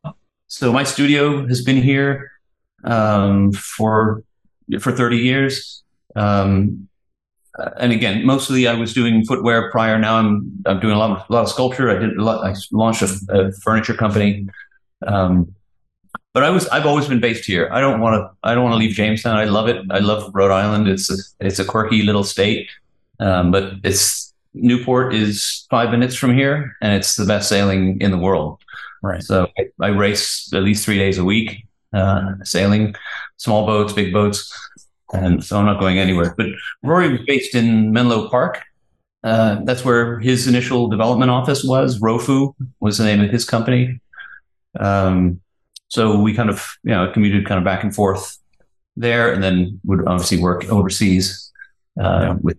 [0.47, 2.31] So my studio has been here,
[2.85, 4.23] um, for,
[4.79, 5.83] for 30 years.
[6.15, 6.87] Um,
[7.77, 9.99] and again, mostly I was doing footwear prior.
[9.99, 11.89] Now I'm, I'm doing a lot of, a lot of sculpture.
[11.89, 14.47] I did a lot, I launched a, a furniture company.
[15.05, 15.53] Um,
[16.33, 17.69] but I was, I've always been based here.
[17.71, 19.37] I don't want to, I don't want to leave Jamestown.
[19.37, 19.85] I love it.
[19.91, 20.87] I love Rhode Island.
[20.87, 22.69] It's a, it's a quirky little state.
[23.19, 28.11] Um, but it's, Newport is five minutes from here and it's the best sailing in
[28.11, 28.61] the world.
[29.01, 29.23] Right.
[29.23, 32.95] So I, I race at least three days a week, uh, sailing
[33.37, 34.51] small boats, big boats.
[35.11, 36.33] And so I'm not going anywhere.
[36.37, 36.47] But
[36.81, 38.61] Rory was based in Menlo Park.
[39.23, 41.99] Uh, that's where his initial development office was.
[41.99, 43.99] Rofu was the name of his company.
[44.79, 45.41] Um,
[45.93, 48.37] so we kind of, you know, commuted kind of back and forth
[48.97, 51.51] there and then would obviously work overseas
[52.01, 52.33] uh, Yeah.
[52.41, 52.57] with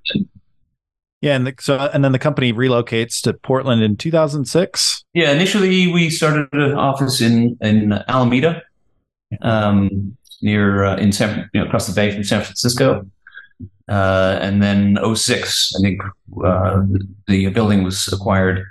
[1.20, 5.05] Yeah, and the, so and then the company relocates to Portland in 2006.
[5.14, 8.62] Yeah, initially we started an office in in Alameda,
[9.42, 13.05] um, near uh, in San, you know, across the bay from San Francisco,
[13.88, 16.01] uh, and then 06, I think
[16.44, 16.83] uh,
[17.27, 18.64] the building was acquired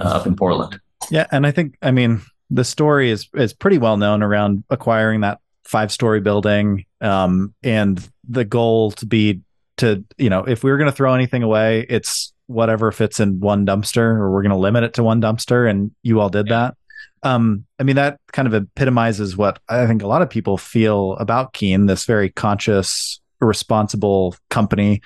[0.00, 0.78] uh, up in Portland.
[1.10, 2.20] Yeah, and I think I mean
[2.54, 8.08] the story is is pretty well known around acquiring that five story building, um, and
[8.28, 9.40] the goal to be
[9.78, 13.40] to you know if we were going to throw anything away, it's whatever fits in
[13.40, 16.46] one dumpster, or we're going to limit it to one dumpster, and you all did
[16.48, 16.76] that.
[17.24, 21.14] Um, I mean that kind of epitomizes what I think a lot of people feel
[21.14, 25.02] about Keen, this very conscious, responsible company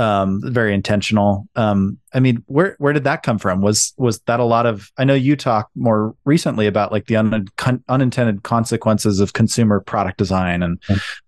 [0.00, 1.46] um very intentional.
[1.54, 3.60] Um i mean where where did that come from?
[3.60, 7.16] Was was that a lot of i know you talked more recently about like the
[7.16, 10.82] un, con, unintended consequences of consumer product design and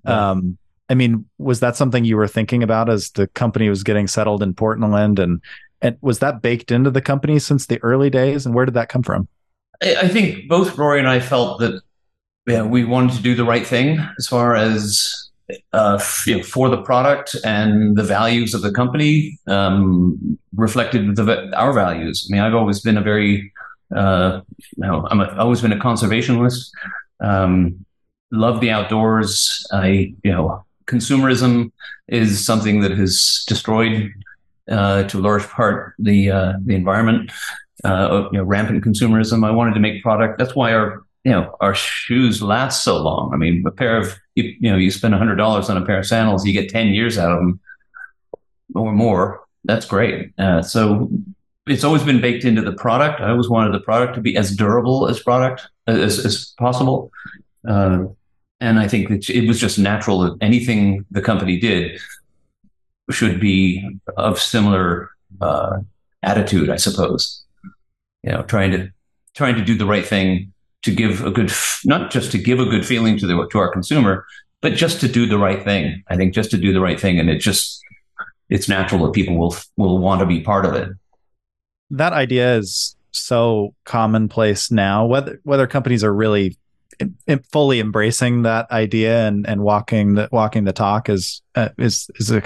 [0.05, 0.57] um
[0.89, 4.43] i mean was that something you were thinking about as the company was getting settled
[4.43, 5.41] in portland and
[5.83, 8.89] and was that baked into the company since the early days and where did that
[8.89, 9.29] come from?
[9.83, 11.83] I, I think both Rory and I felt that
[12.47, 15.31] yeah, we wanted to do the right thing as far as
[15.73, 21.51] uh, you know, for the product and the values of the company um, reflected the,
[21.57, 22.29] our values.
[22.29, 23.53] I mean, I've always been a very,
[23.95, 24.41] uh,
[24.77, 26.71] you know, I'm always been a conservationist.
[27.21, 27.85] Um,
[28.31, 29.67] love the outdoors.
[29.73, 31.73] I, you know, consumerism
[32.09, 34.13] is something that has destroyed,
[34.71, 37.31] uh, to a large part, the uh, the environment.
[37.85, 39.45] Uh, you know, rampant consumerism.
[39.45, 40.39] I wanted to make product.
[40.39, 43.33] That's why our you know our shoes last so long.
[43.33, 45.99] I mean, a pair of you, you know you spend hundred dollars on a pair
[45.99, 47.61] of sandals, you get ten years out of them
[48.75, 49.45] or more.
[49.65, 50.33] That's great.
[50.39, 51.09] Uh, so
[51.67, 53.21] it's always been baked into the product.
[53.21, 57.13] I always wanted the product to be as durable as product as, as possible.
[57.69, 58.07] Uh,
[58.61, 62.01] and I think that it was just natural that anything the company did
[63.11, 65.79] should be of similar uh,
[66.23, 67.45] attitude, I suppose.
[68.23, 68.91] You know, trying to
[69.35, 70.52] trying to do the right thing
[70.83, 71.51] to give a good,
[71.85, 74.25] not just to give a good feeling to the to our consumer,
[74.61, 76.03] but just to do the right thing.
[76.09, 77.81] I think just to do the right thing, and it just
[78.49, 80.89] it's natural that people will will want to be part of it.
[81.91, 86.57] that idea is so commonplace now whether whether companies are really
[87.53, 92.31] fully embracing that idea and and walking the walking the talk is uh, is is
[92.31, 92.43] a,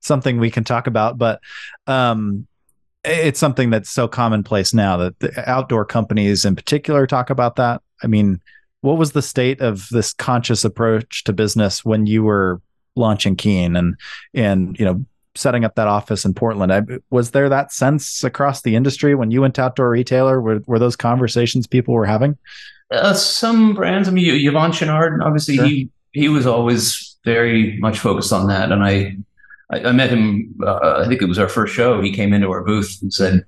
[0.00, 1.40] something we can talk about but
[1.86, 2.46] um
[3.04, 7.82] it's something that's so commonplace now that the outdoor companies in particular talk about that
[8.02, 8.40] i mean
[8.80, 12.60] what was the state of this conscious approach to business when you were
[12.96, 13.96] launching keen and
[14.32, 15.04] and you know
[15.36, 19.30] setting up that office in portland I, was there that sense across the industry when
[19.30, 22.38] you went to outdoor retailer were, were those conversations people were having
[22.90, 24.08] uh, some brands.
[24.08, 25.66] I mean, Yvon Chouinard, obviously, sure.
[25.66, 28.70] he he was always very much focused on that.
[28.70, 29.16] And I
[29.72, 30.54] I, I met him.
[30.62, 32.00] Uh, I think it was our first show.
[32.00, 33.44] He came into our booth and said,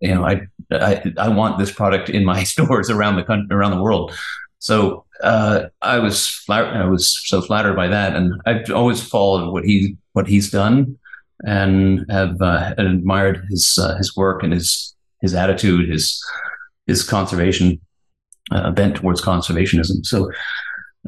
[0.00, 3.72] "You know, I I, I want this product in my stores around the country, around
[3.72, 4.16] the world."
[4.58, 9.52] So uh, I was flat, I was so flattered by that, and I've always followed
[9.52, 10.98] what he what he's done,
[11.44, 16.22] and have uh, admired his uh, his work and his his attitude, his
[16.86, 17.80] his conservation
[18.50, 20.04] uh, bent towards conservationism.
[20.04, 20.30] So,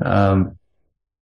[0.03, 0.59] um,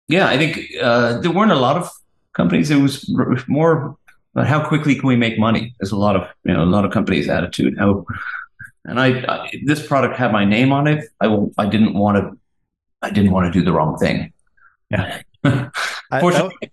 [0.08, 1.90] yeah, I think uh, there weren't a lot of
[2.34, 2.70] companies.
[2.70, 3.08] It was
[3.48, 3.96] more
[4.34, 5.74] about how quickly can we make money.
[5.78, 7.78] There's a lot of you know a lot of companies' attitude.
[7.78, 8.04] How
[8.84, 11.08] and I, I this product had my name on it.
[11.20, 11.26] I
[11.58, 12.38] I didn't want to.
[13.02, 14.32] I didn't want to do the wrong thing.
[14.90, 15.22] Yeah.
[16.20, 16.70] fortunately, I,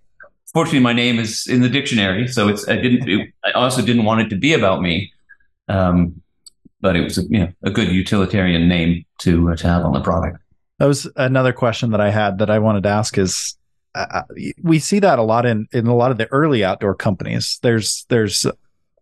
[0.54, 2.68] fortunately, my name is in the dictionary, so it's.
[2.68, 3.08] I didn't.
[3.08, 5.12] It, I also didn't want it to be about me.
[5.68, 6.22] Um,
[6.82, 9.94] but it was a, you know, a good utilitarian name to uh, to have on
[9.94, 10.40] the product.
[10.80, 13.56] That was another question that I had that I wanted to ask is
[13.94, 14.24] uh,
[14.62, 17.60] we see that a lot in in a lot of the early outdoor companies.
[17.62, 18.46] There's there's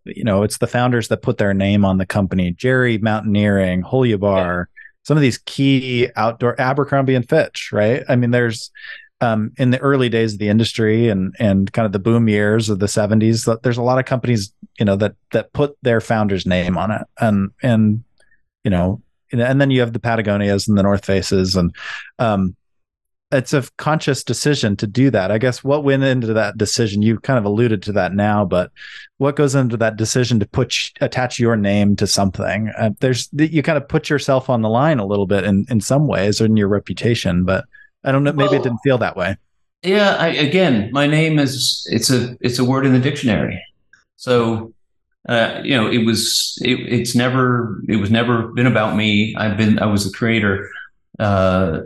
[0.04, 2.52] you know it's the founders that put their name on the company.
[2.52, 4.82] Gerry Mountaineering, Holubar, yeah.
[5.04, 8.02] some of these key outdoor Abercrombie and Fitch, right?
[8.08, 8.70] I mean, there's
[9.20, 12.68] um, in the early days of the industry and and kind of the boom years
[12.68, 16.46] of the 70s there's a lot of companies you know that that put their founder's
[16.46, 18.02] name on it and and
[18.64, 21.74] you know and then you have the patagonias and the north faces and
[22.18, 22.56] um
[23.32, 27.18] it's a conscious decision to do that i guess what went into that decision you
[27.20, 28.70] kind of alluded to that now but
[29.18, 33.62] what goes into that decision to put attach your name to something uh, there's you
[33.62, 36.46] kind of put yourself on the line a little bit in in some ways or
[36.46, 37.64] in your reputation but
[38.04, 38.32] I don't know.
[38.32, 39.36] Maybe well, it didn't feel that way.
[39.82, 40.16] Yeah.
[40.16, 43.62] I, again, my name is it's a it's a word in the dictionary.
[44.16, 44.72] So
[45.28, 49.34] uh, you know, it was it, it's never it was never been about me.
[49.36, 50.70] I've been I was a creator.
[51.18, 51.80] Uh,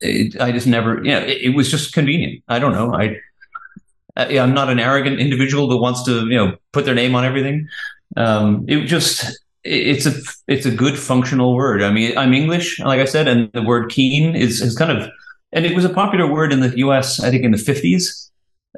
[0.00, 2.42] it, I just never you know it, it, was just convenient.
[2.48, 2.94] I don't know.
[2.94, 3.16] I,
[4.16, 7.24] I I'm not an arrogant individual that wants to you know put their name on
[7.24, 7.68] everything.
[8.16, 10.12] Um, it just it's a
[10.46, 11.82] it's a good functional word.
[11.82, 15.10] I mean, I'm English, like I said, and the word keen is is kind of,
[15.52, 17.20] and it was a popular word in the U.S.
[17.20, 18.30] I think in the 50s.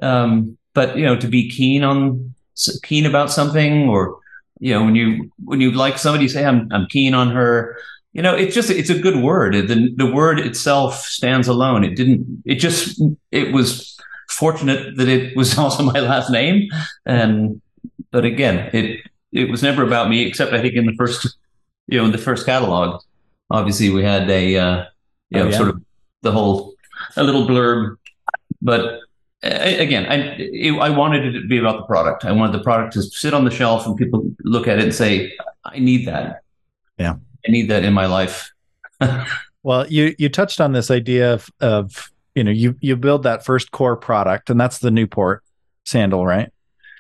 [0.02, 2.34] Um, but you know, to be keen on
[2.82, 4.18] keen about something, or
[4.58, 7.76] you know, when you when you like somebody, say, "I'm I'm keen on her."
[8.12, 9.54] You know, it's just it's a good word.
[9.54, 11.84] The the word itself stands alone.
[11.84, 12.42] It didn't.
[12.44, 13.96] It just it was
[14.28, 16.68] fortunate that it was also my last name,
[17.06, 17.60] and
[18.10, 19.00] but again, it
[19.32, 21.36] it was never about me, except I think in the first,
[21.86, 23.02] you know, in the first catalog,
[23.50, 24.84] obviously we had a, uh,
[25.30, 25.56] you know, oh, yeah.
[25.56, 25.82] sort of
[26.22, 26.74] the whole,
[27.16, 27.96] a little blurb,
[28.60, 29.00] but
[29.42, 32.24] again, I, it, I wanted it to be about the product.
[32.24, 34.94] I wanted the product to sit on the shelf and people look at it and
[34.94, 35.32] say,
[35.64, 36.42] I need that.
[36.98, 37.16] Yeah.
[37.46, 38.50] I need that in my life.
[39.62, 43.44] well, you, you touched on this idea of, of, you know, you, you build that
[43.44, 45.42] first core product and that's the Newport
[45.84, 46.50] sandal, right?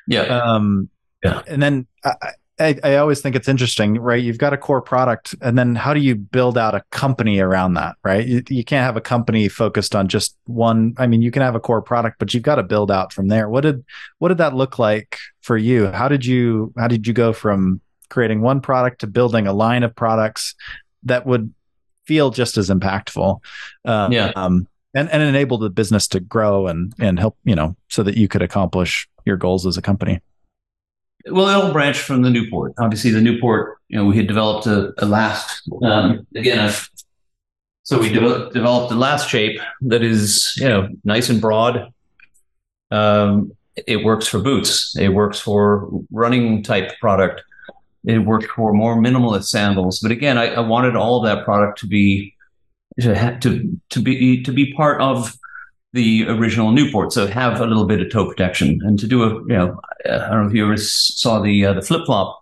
[0.06, 0.22] Yeah.
[0.22, 0.88] Um,
[1.22, 1.42] yeah.
[1.46, 2.14] And then I,
[2.60, 4.22] I, I, always think it's interesting, right?
[4.22, 7.74] You've got a core product, and then how do you build out a company around
[7.74, 8.26] that, right?
[8.26, 10.94] You, you can't have a company focused on just one.
[10.98, 13.28] I mean, you can have a core product, but you've got to build out from
[13.28, 13.48] there.
[13.48, 13.84] What did
[14.18, 15.86] what did that look like for you?
[15.86, 19.82] How did you how did you go from creating one product to building a line
[19.82, 20.54] of products
[21.04, 21.52] that would
[22.04, 23.40] feel just as impactful?
[23.84, 24.32] Uh, yeah.
[24.36, 28.16] Um, and, and enable the business to grow and and help you know so that
[28.16, 30.20] you could accomplish your goals as a company
[31.26, 32.72] well, it all branched from the Newport.
[32.78, 36.72] Obviously, the Newport, you know, we had developed a, a last, um, again, a,
[37.82, 41.92] so we de- developed a last shape that is, you know, nice and broad.
[42.90, 43.52] Um,
[43.86, 44.96] it works for boots.
[44.96, 47.42] It works for running type product.
[48.04, 50.00] It worked for more minimalist sandals.
[50.00, 52.34] But again, I, I wanted all that product to be
[53.00, 55.36] to, to to be to be part of
[55.92, 59.28] the original Newport, so have a little bit of toe protection, and to do a
[59.28, 62.40] you know I don't know if you ever saw the uh, the flip flop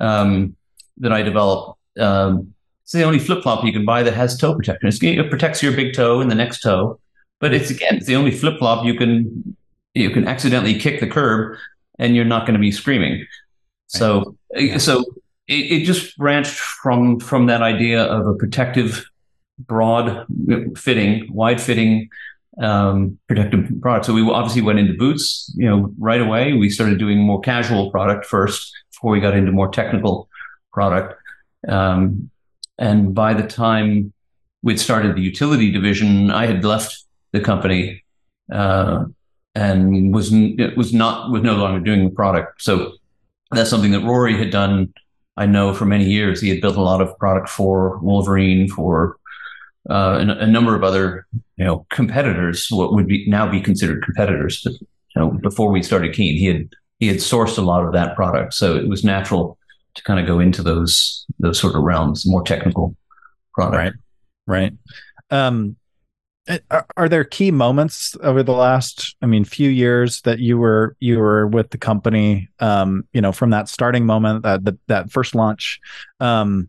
[0.00, 0.56] um,
[0.98, 1.78] that I developed.
[1.98, 4.88] Um, it's the only flip flop you can buy that has toe protection.
[4.88, 6.98] It's, it protects your big toe and the next toe,
[7.40, 9.56] but it's again it's the only flip flop you can
[9.94, 11.56] you can accidentally kick the curb
[11.98, 13.26] and you're not going to be screaming.
[13.92, 14.78] So yeah.
[14.78, 15.04] so
[15.48, 19.04] it, it just branched from from that idea of a protective
[19.58, 20.26] broad
[20.76, 22.08] fitting, wide fitting
[22.60, 24.06] um, protective product.
[24.06, 26.52] So we obviously went into boots, you know, right away.
[26.54, 30.28] We started doing more casual product first before we got into more technical
[30.72, 31.14] product.
[31.68, 32.30] Um,
[32.78, 34.12] and by the time
[34.62, 38.04] we'd started the utility division, I had left the company
[38.50, 39.04] uh,
[39.54, 40.32] and was
[40.76, 42.62] was not was no longer doing the product.
[42.62, 42.92] So
[43.52, 44.92] that's something that Rory had done.
[45.36, 49.16] I know for many years he had built a lot of product for Wolverine, for
[49.90, 51.26] uh, a, a, number of other
[51.56, 54.60] you know competitors, what would be now be considered competitors.
[54.62, 57.92] But you know, before we started Keen, he had he had sourced a lot of
[57.92, 59.58] that product, so it was natural
[59.94, 62.96] to kind of go into those those sort of realms, more technical
[63.54, 63.96] product.
[64.46, 64.72] Right, right.
[65.30, 65.76] Um,
[66.70, 70.96] are, are there key moments over the last i mean few years that you were
[70.98, 75.10] you were with the company um you know from that starting moment that that, that
[75.10, 75.80] first launch
[76.18, 76.68] um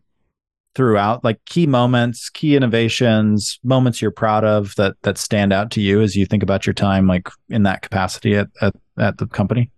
[0.74, 1.24] throughout?
[1.24, 6.00] Like key moments key innovations moments you're proud of that that stand out to you
[6.02, 9.70] as you think about your time like in that capacity at at, at the company?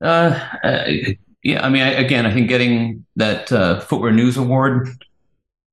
[0.00, 0.84] Uh, uh
[1.44, 4.88] yeah i mean I, again i think getting that uh, footwear news award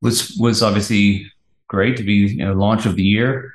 [0.02, 1.32] was was obviously
[1.70, 3.54] great to be you know, launch of the year.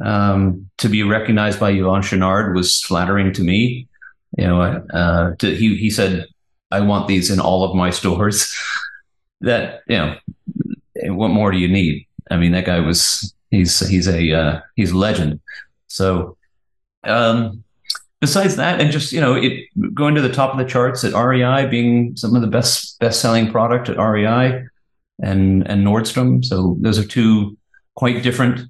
[0.00, 3.88] Um, to be recognized by Yvon Chouinard was flattering to me.
[4.38, 6.26] You know, uh, to, he he said,
[6.70, 8.54] "I want these in all of my stores."
[9.40, 10.16] that you know,
[11.14, 12.06] what more do you need?
[12.30, 15.40] I mean, that guy was he's he's a uh, he's a legend.
[15.88, 16.36] So,
[17.04, 17.64] um,
[18.20, 21.14] besides that, and just you know, it going to the top of the charts at
[21.14, 24.68] REI, being some of the best best selling product at REI
[25.22, 26.44] and and Nordstrom.
[26.44, 27.56] So those are two
[27.94, 28.60] quite different,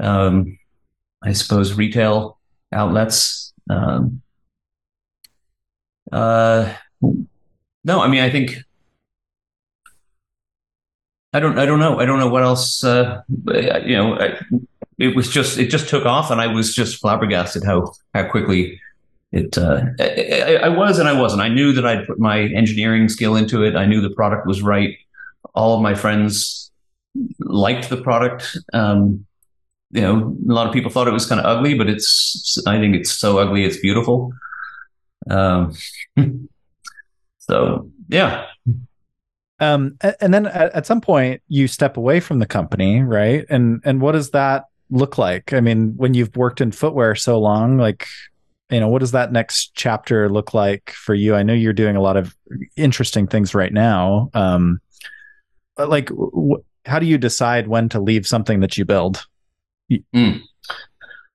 [0.00, 0.58] um,
[1.22, 2.38] I suppose, retail
[2.72, 3.52] outlets.
[3.70, 4.22] Um,
[6.12, 6.72] uh,
[7.84, 8.58] no, I mean, I think
[11.32, 12.82] I don't, I don't know, I don't know what else.
[12.82, 14.38] Uh, you know, I,
[14.98, 18.80] it was just, it just took off, and I was just flabbergasted how how quickly
[19.32, 19.58] it.
[19.58, 21.42] Uh, I, I was and I wasn't.
[21.42, 23.76] I knew that I'd put my engineering skill into it.
[23.76, 24.96] I knew the product was right
[25.56, 26.70] all of my friends
[27.40, 28.56] liked the product.
[28.72, 29.26] Um,
[29.90, 32.78] you know, a lot of people thought it was kind of ugly, but it's, I
[32.78, 34.32] think it's so ugly, it's beautiful.
[35.28, 35.72] Um,
[37.38, 38.46] so yeah.
[39.58, 43.46] Um, and then at, some point you step away from the company, right?
[43.48, 45.54] And, and what does that look like?
[45.54, 48.06] I mean, when you've worked in footwear so long, like,
[48.70, 51.34] you know, what does that next chapter look like for you?
[51.34, 52.36] I know you're doing a lot of
[52.76, 54.28] interesting things right now.
[54.34, 54.80] Um,
[55.78, 59.26] like wh- how do you decide when to leave something that you build?
[60.14, 60.40] Mm.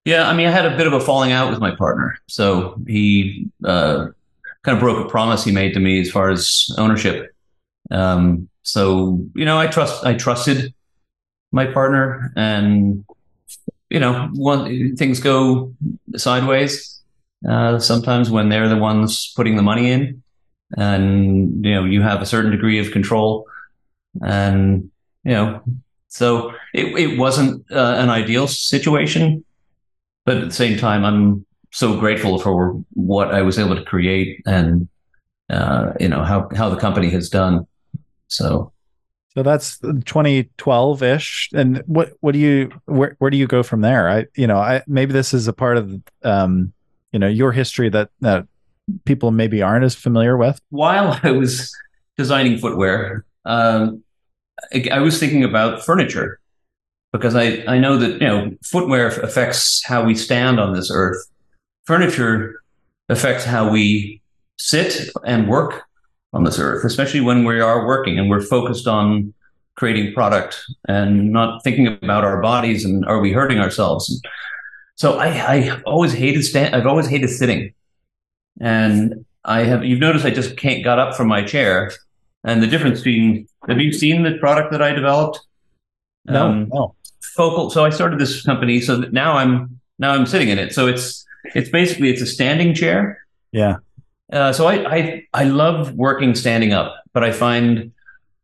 [0.03, 2.17] yeah i mean i had a bit of a falling out with my partner.
[2.27, 4.07] So he uh,
[4.63, 7.33] kind of broke a promise he made to me as far as ownership.
[7.89, 10.73] Um, so you know i trust i trusted
[11.51, 13.05] my partner and
[13.89, 15.73] you know one, things go
[16.15, 17.01] sideways.
[17.47, 20.21] Uh, sometimes when they're the ones putting the money in
[20.77, 23.45] and you know you have a certain degree of control
[24.21, 24.89] and
[25.23, 25.61] you know,
[26.07, 29.43] so it it wasn't uh, an ideal situation,
[30.25, 34.41] but at the same time, I'm so grateful for what I was able to create
[34.45, 34.87] and
[35.49, 37.67] uh, you know how how the company has done.
[38.27, 38.71] So.
[39.33, 41.49] So that's 2012 ish.
[41.53, 44.09] And what, what do you, where, where do you go from there?
[44.09, 46.73] I, you know, I, maybe this is a part of, um,
[47.13, 48.45] you know, your history that, that
[49.05, 50.59] people maybe aren't as familiar with.
[50.69, 51.73] While I was
[52.17, 54.03] designing footwear, um,
[54.91, 56.39] I was thinking about furniture
[57.11, 61.25] because I, I know that you know footwear affects how we stand on this earth.
[61.85, 62.61] Furniture
[63.09, 64.21] affects how we
[64.57, 65.83] sit and work
[66.33, 69.33] on this earth, especially when we are working and we're focused on
[69.75, 74.21] creating product and not thinking about our bodies and are we hurting ourselves.
[74.95, 76.75] So I, I always hated stand.
[76.75, 77.73] I've always hated sitting,
[78.59, 79.83] and I have.
[79.83, 81.91] You've noticed I just can't got up from my chair
[82.43, 85.41] and the difference between have you seen the product that I developed?
[86.25, 86.95] No, um, no.
[87.35, 87.69] Focal.
[87.69, 90.73] So I started this company, so that now I'm now I'm sitting in it.
[90.73, 91.25] So it's
[91.55, 93.25] it's basically it's a standing chair.
[93.51, 93.77] Yeah.
[94.31, 97.91] Uh, so I, I I love working standing up, but I find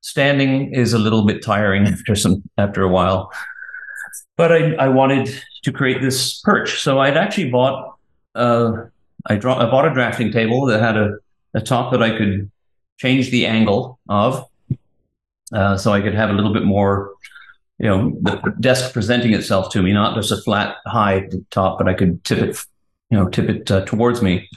[0.01, 3.31] standing is a little bit tiring after some after a while.
[4.35, 5.29] But I I wanted
[5.63, 7.97] to create this perch, so I'd actually bought
[8.35, 8.73] uh
[9.25, 11.17] I draw I bought a drafting table that had a
[11.53, 12.51] a top that I could
[12.97, 14.45] change the angle of,
[15.53, 17.13] uh, so I could have a little bit more,
[17.79, 21.87] you know, the desk presenting itself to me, not just a flat high top, but
[21.87, 22.57] I could tip it,
[23.09, 24.49] you know, tip it uh, towards me.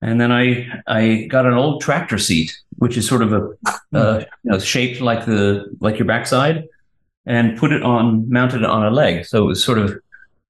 [0.00, 3.48] And then I I got an old tractor seat, which is sort of a
[3.96, 6.64] uh, you know, shaped like the like your backside,
[7.26, 9.24] and put it on, mounted it on a leg.
[9.24, 9.98] So it was sort of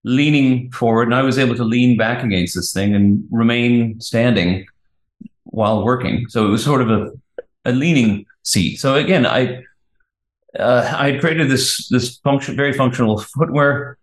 [0.02, 4.66] leaning forward, and I was able to lean back against this thing and remain standing
[5.54, 6.28] while working.
[6.28, 7.12] So it was sort of a,
[7.64, 8.80] a leaning seat.
[8.80, 9.62] So again, I
[10.58, 13.98] uh, I had created this this function very functional footwear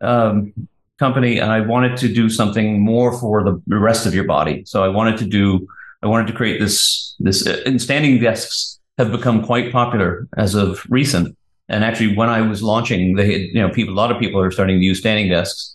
[0.00, 0.52] um,
[0.98, 4.64] company, and I wanted to do something more for the, the rest of your body.
[4.66, 5.66] So I wanted to do
[6.02, 10.54] I wanted to create this this uh, and standing desks have become quite popular as
[10.54, 11.36] of recent.
[11.68, 14.40] And actually, when I was launching, they had, you know people a lot of people
[14.40, 15.74] are starting to use standing desks,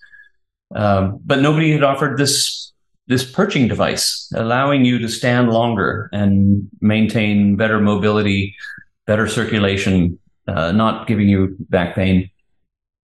[0.75, 2.73] um, but nobody had offered this
[3.07, 8.55] this perching device, allowing you to stand longer and maintain better mobility,
[9.05, 12.29] better circulation, uh, not giving you back pain.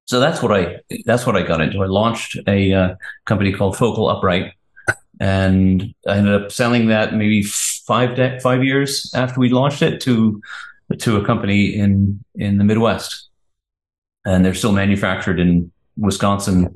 [0.06, 1.82] So that's what I that's what I got into.
[1.84, 2.96] I launched a uh,
[3.26, 4.54] company called Focal Upright,
[5.20, 10.02] and I ended up selling that maybe five de- five years after we launched it
[10.02, 10.42] to
[10.98, 13.30] to a company in in the Midwest,
[14.26, 16.74] and they're still manufactured in Wisconsin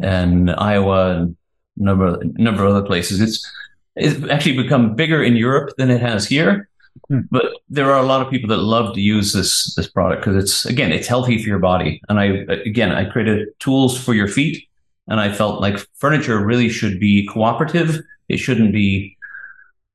[0.00, 1.36] and Iowa and
[1.82, 3.20] number of, number of other places.
[3.20, 3.50] It's
[3.94, 6.68] it's actually become bigger in Europe than it has here.
[7.08, 7.20] Hmm.
[7.30, 10.42] But there are a lot of people that love to use this this product because
[10.42, 12.00] it's again it's healthy for your body.
[12.08, 12.24] And I
[12.66, 14.66] again I created tools for your feet,
[15.08, 18.00] and I felt like furniture really should be cooperative.
[18.28, 19.16] It shouldn't be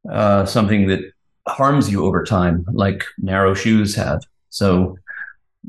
[0.09, 1.01] uh, something that
[1.47, 4.23] harms you over time, like narrow shoes have.
[4.49, 4.97] So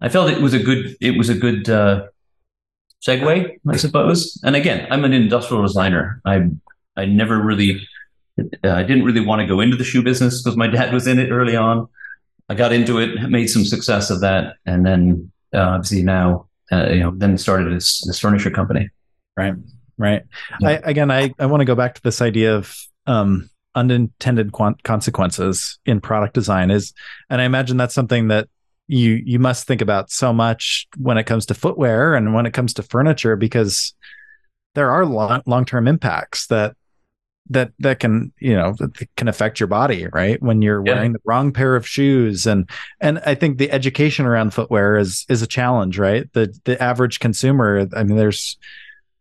[0.03, 2.07] I felt it was a good it was a good uh,
[3.07, 4.41] segue, I suppose.
[4.45, 6.21] And again, I'm an industrial designer.
[6.25, 6.49] I
[6.97, 7.87] I never really
[8.65, 11.19] I didn't really want to go into the shoe business because my dad was in
[11.19, 11.89] it early on.
[12.49, 16.89] I got into it, made some success of that, and then uh, obviously now uh,
[16.91, 18.91] you know then started this this furniture company.
[19.37, 19.55] Right,
[19.97, 20.23] right.
[20.61, 20.69] Yeah.
[20.69, 22.75] I, again, I I want to go back to this idea of
[23.07, 26.93] um, unintended consequences in product design is
[27.31, 28.49] and i imagine that's something that
[28.89, 32.53] you you must think about so much when it comes to footwear and when it
[32.53, 33.95] comes to furniture because
[34.75, 36.75] there are long, long-term impacts that
[37.51, 38.75] that that can you know
[39.17, 40.95] can affect your body right when you're yeah.
[40.95, 42.69] wearing the wrong pair of shoes and
[43.01, 47.21] and i think the education around footwear is is a challenge right the the average
[47.21, 48.59] consumer i mean there's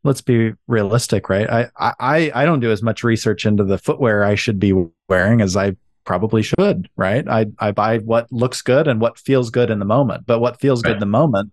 [0.07, 1.49] let's be realistic, right?
[1.49, 4.73] I, I I don't do as much research into the footwear I should be
[5.09, 5.75] wearing as I
[6.07, 7.27] probably should, right?
[7.27, 10.59] I I buy what looks good and what feels good in the moment, but what
[10.59, 10.89] feels right.
[10.89, 11.51] good in the moment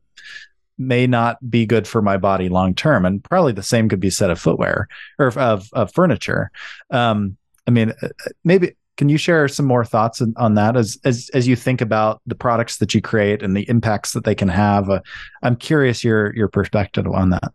[0.79, 4.11] may not be good for my body long term, and probably the same could be
[4.11, 4.89] said of footwear
[5.19, 6.51] or of of furniture.
[6.91, 7.37] Um,
[7.67, 11.29] I mean, uh, uh, maybe can you share some more thoughts on that as as
[11.35, 14.49] as you think about the products that you create and the impacts that they can
[14.49, 14.89] have?
[14.89, 15.01] Uh,
[15.43, 17.53] I'm curious your your perspective on that.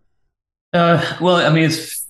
[0.74, 2.06] Uh, well, I mean, it's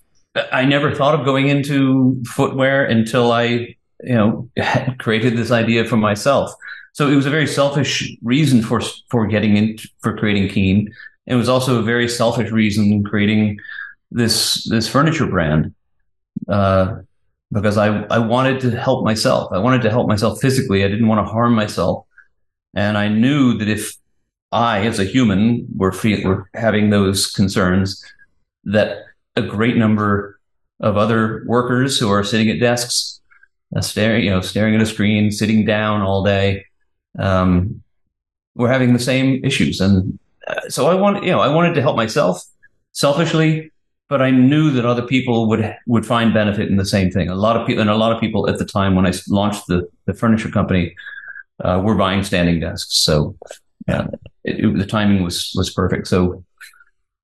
[0.52, 4.50] I never thought of going into footwear until I, you know,
[5.00, 6.52] created this idea for myself.
[6.94, 10.94] So it was a very selfish reason for for getting in for creating Keen.
[11.28, 13.60] It was also a very selfish reason creating
[14.12, 15.74] this this furniture brand.
[16.48, 17.02] Uh,
[17.52, 19.52] because I, I wanted to help myself.
[19.52, 20.84] I wanted to help myself physically.
[20.84, 22.06] I didn't want to harm myself.
[22.76, 23.96] And I knew that if
[24.52, 28.04] I, as a human, were, fe- were having those concerns,
[28.66, 29.00] that
[29.36, 30.40] a great number
[30.80, 33.19] of other workers who are sitting at desks,
[33.82, 36.66] staring, you know, staring at a screen, sitting down all day,
[37.18, 37.82] um,
[38.56, 39.80] were having the same issues.
[39.80, 42.44] And uh, so I wanted, you know, I wanted to help myself
[42.92, 43.72] selfishly,
[44.10, 47.30] but I knew that other people would would find benefit in the same thing.
[47.30, 49.68] A lot of people, and a lot of people at the time when I launched
[49.68, 50.96] the the furniture company,
[51.64, 52.98] uh, were buying standing desks.
[53.04, 53.36] So
[53.88, 54.08] yeah,
[54.44, 56.08] it, it, the timing was was perfect.
[56.08, 56.44] So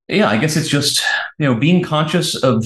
[0.07, 1.03] yeah, I guess it's just,
[1.39, 2.65] you know, being conscious of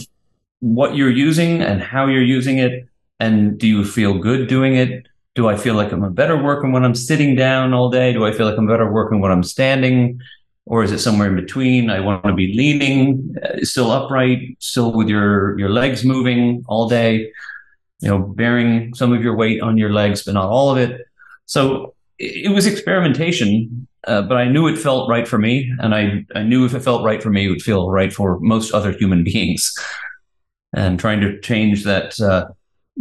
[0.59, 2.85] what you're using and how you're using it.
[3.19, 5.07] And do you feel good doing it?
[5.35, 8.13] Do I feel like I'm a better worker when I'm sitting down all day?
[8.13, 10.19] Do I feel like I'm better working when I'm standing?
[10.65, 11.89] Or is it somewhere in between?
[11.89, 16.87] I want to be leaning, uh, still upright, still with your, your legs moving all
[16.87, 17.31] day,
[18.01, 21.01] you know, bearing some of your weight on your legs, but not all of it.
[21.45, 26.25] So it was experimentation uh, but I knew it felt right for me, and I
[26.33, 28.91] I knew if it felt right for me, it would feel right for most other
[28.91, 29.73] human beings.
[30.73, 32.49] And trying to change that, uh,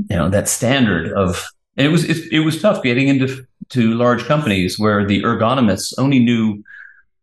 [0.08, 1.44] you know, that standard of
[1.76, 6.18] it was it, it was tough getting into to large companies where the ergonomists only
[6.18, 6.62] knew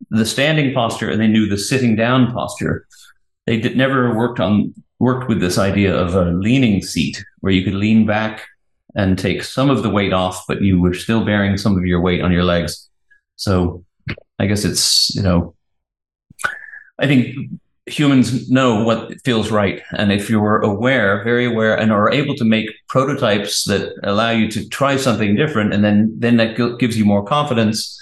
[0.09, 2.85] the standing posture and they knew the sitting down posture.
[3.45, 7.63] They did, never worked on worked with this idea of a leaning seat where you
[7.63, 8.45] could lean back
[8.95, 11.99] and take some of the weight off, but you were still bearing some of your
[11.99, 12.89] weight on your legs.
[13.35, 13.83] So
[14.39, 15.53] I guess it's, you know,
[16.97, 17.35] I think
[17.87, 19.81] humans know what feels right.
[19.91, 24.49] And if you're aware, very aware, and are able to make prototypes that allow you
[24.51, 28.01] to try something different, and then, then that gives you more confidence,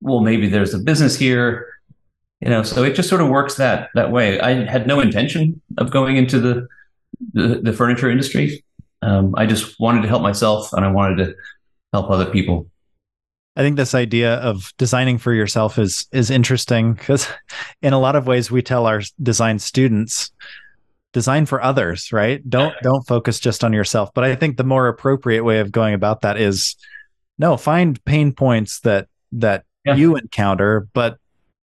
[0.00, 1.66] well, maybe there's a business here,
[2.40, 2.62] you know.
[2.62, 4.40] So it just sort of works that that way.
[4.40, 6.68] I had no intention of going into the
[7.32, 8.62] the, the furniture industry.
[9.02, 11.34] Um, I just wanted to help myself, and I wanted to
[11.92, 12.68] help other people.
[13.58, 17.26] I think this idea of designing for yourself is is interesting because
[17.82, 20.30] in a lot of ways we tell our design students
[21.12, 22.48] design for others, right?
[22.48, 24.10] Don't don't focus just on yourself.
[24.14, 26.76] But I think the more appropriate way of going about that is
[27.36, 29.96] no, find pain points that that yeah.
[29.96, 31.18] you encounter, but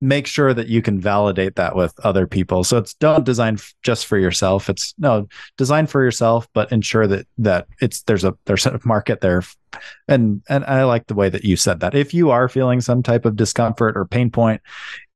[0.06, 2.64] make sure that you can validate that with other people.
[2.64, 4.70] So it's don't design f- just for yourself.
[4.70, 5.28] It's no
[5.58, 9.43] design for yourself, but ensure that that it's there's a there's a market there.
[10.08, 11.95] And and I like the way that you said that.
[11.95, 14.62] If you are feeling some type of discomfort or pain point,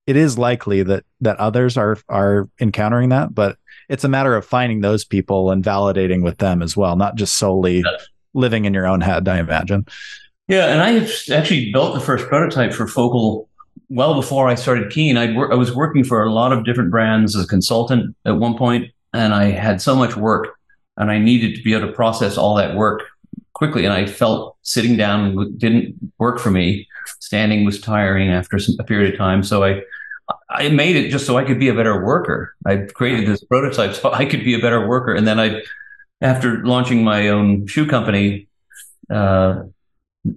[0.07, 3.57] it is likely that that others are are encountering that, but
[3.89, 7.37] it's a matter of finding those people and validating with them as well, not just
[7.37, 7.83] solely
[8.33, 9.85] living in your own head, I imagine.
[10.47, 13.48] Yeah, and I actually built the first prototype for Focal
[13.89, 15.17] well before I started Keen.
[15.17, 18.57] I I was working for a lot of different brands as a consultant at one
[18.57, 20.55] point, and I had so much work,
[20.97, 23.03] and I needed to be able to process all that work
[23.53, 23.85] quickly.
[23.85, 26.87] And I felt sitting down didn't work for me.
[27.19, 29.81] Standing was tiring after some, a period of time, so I
[30.49, 32.55] I made it just so I could be a better worker.
[32.65, 35.63] I created this prototype so I could be a better worker, and then I,
[36.21, 38.47] after launching my own shoe company.
[39.09, 39.63] Uh,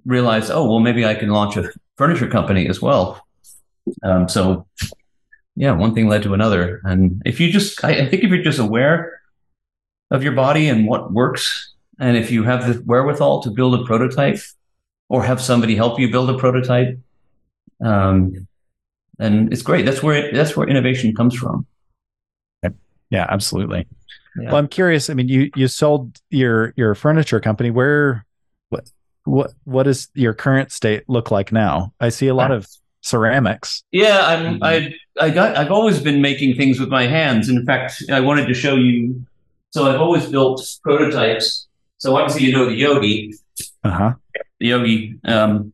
[0.07, 3.27] realized, oh, well, maybe I can launch a furniture company as well.
[4.03, 4.67] Um, so,
[5.57, 6.81] yeah, one thing led to another.
[6.85, 9.21] And if you just, I, I think if you're just aware
[10.11, 13.85] of your body and what works, and if you have the wherewithal to build a
[13.85, 14.39] prototype
[15.09, 16.99] or have somebody help you build a prototype,
[17.85, 18.47] um,
[19.19, 19.85] and it's great.
[19.85, 21.67] That's where it, that's where innovation comes from.
[23.13, 23.87] Yeah, absolutely.
[24.41, 24.47] Yeah.
[24.47, 25.11] Well, I'm curious.
[25.11, 27.71] I mean, you you sold your your furniture company.
[27.71, 28.25] Where
[28.71, 28.91] what
[29.25, 31.93] what what does your current state look like now?
[32.01, 32.67] I see a lot of
[33.03, 33.85] ceramics.
[33.93, 34.65] Yeah, I'm mm-hmm.
[34.65, 37.49] I I got I've always been making things with my hands.
[37.49, 39.25] In fact, I wanted to show you.
[39.71, 41.67] So I've always built prototypes.
[41.99, 43.35] So obviously you know the Yogi.
[43.85, 44.13] Uh huh.
[44.61, 45.19] The Yogi.
[45.25, 45.73] Um,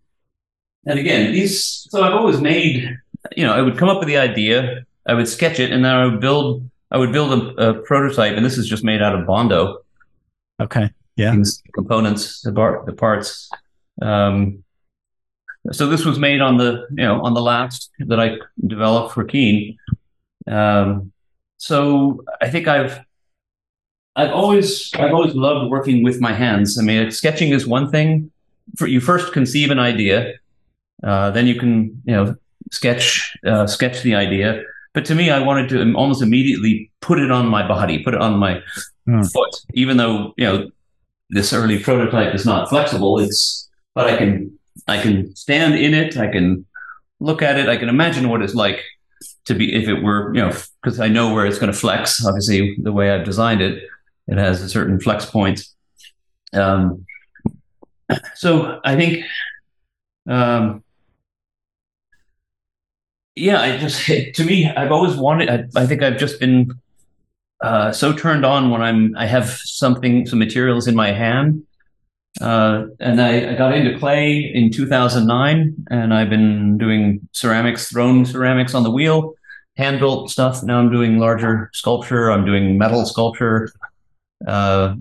[0.86, 1.86] and again, these.
[1.90, 2.96] So I've always made.
[3.36, 4.84] You know, I would come up with the idea.
[5.06, 6.68] I would sketch it, and then I would build.
[6.90, 9.78] I would build a, a prototype, and this is just made out of Bondo.
[10.60, 11.34] Okay yeah
[11.74, 13.50] components the bar the parts
[14.00, 14.62] um,
[15.72, 18.36] so this was made on the you know on the last that i
[18.66, 19.76] developed for keen
[20.46, 21.12] um,
[21.56, 23.00] so i think i've
[24.16, 28.30] i've always i've always loved working with my hands i mean sketching is one thing
[28.76, 30.34] for you first conceive an idea
[31.04, 32.34] uh, then you can you know
[32.70, 34.62] sketch uh, sketch the idea
[34.94, 38.20] but to me i wanted to almost immediately put it on my body put it
[38.20, 38.60] on my
[39.08, 39.32] mm.
[39.32, 40.70] foot even though you know
[41.30, 43.18] this early prototype is not flexible.
[43.18, 46.16] It's but I can I can stand in it.
[46.16, 46.66] I can
[47.20, 47.68] look at it.
[47.68, 48.84] I can imagine what it's like
[49.46, 50.52] to be if it were you know
[50.82, 52.24] because I know where it's going to flex.
[52.24, 53.82] Obviously, the way I've designed it,
[54.26, 55.64] it has a certain flex point.
[56.52, 57.06] Um,
[58.34, 59.24] so I think.
[60.28, 60.84] Um,
[63.34, 64.04] yeah, I just
[64.34, 65.48] to me, I've always wanted.
[65.48, 66.72] I, I think I've just been
[67.60, 71.64] uh, so turned on when I'm I have something some materials in my hand.
[72.40, 78.24] Uh, and I, I, got into clay in 2009, and I've been doing ceramics, thrown
[78.24, 79.34] ceramics on the wheel,
[79.76, 80.62] hand built stuff.
[80.62, 82.30] Now I'm doing larger sculpture.
[82.30, 83.72] I'm doing metal sculpture.
[84.46, 84.94] Uh,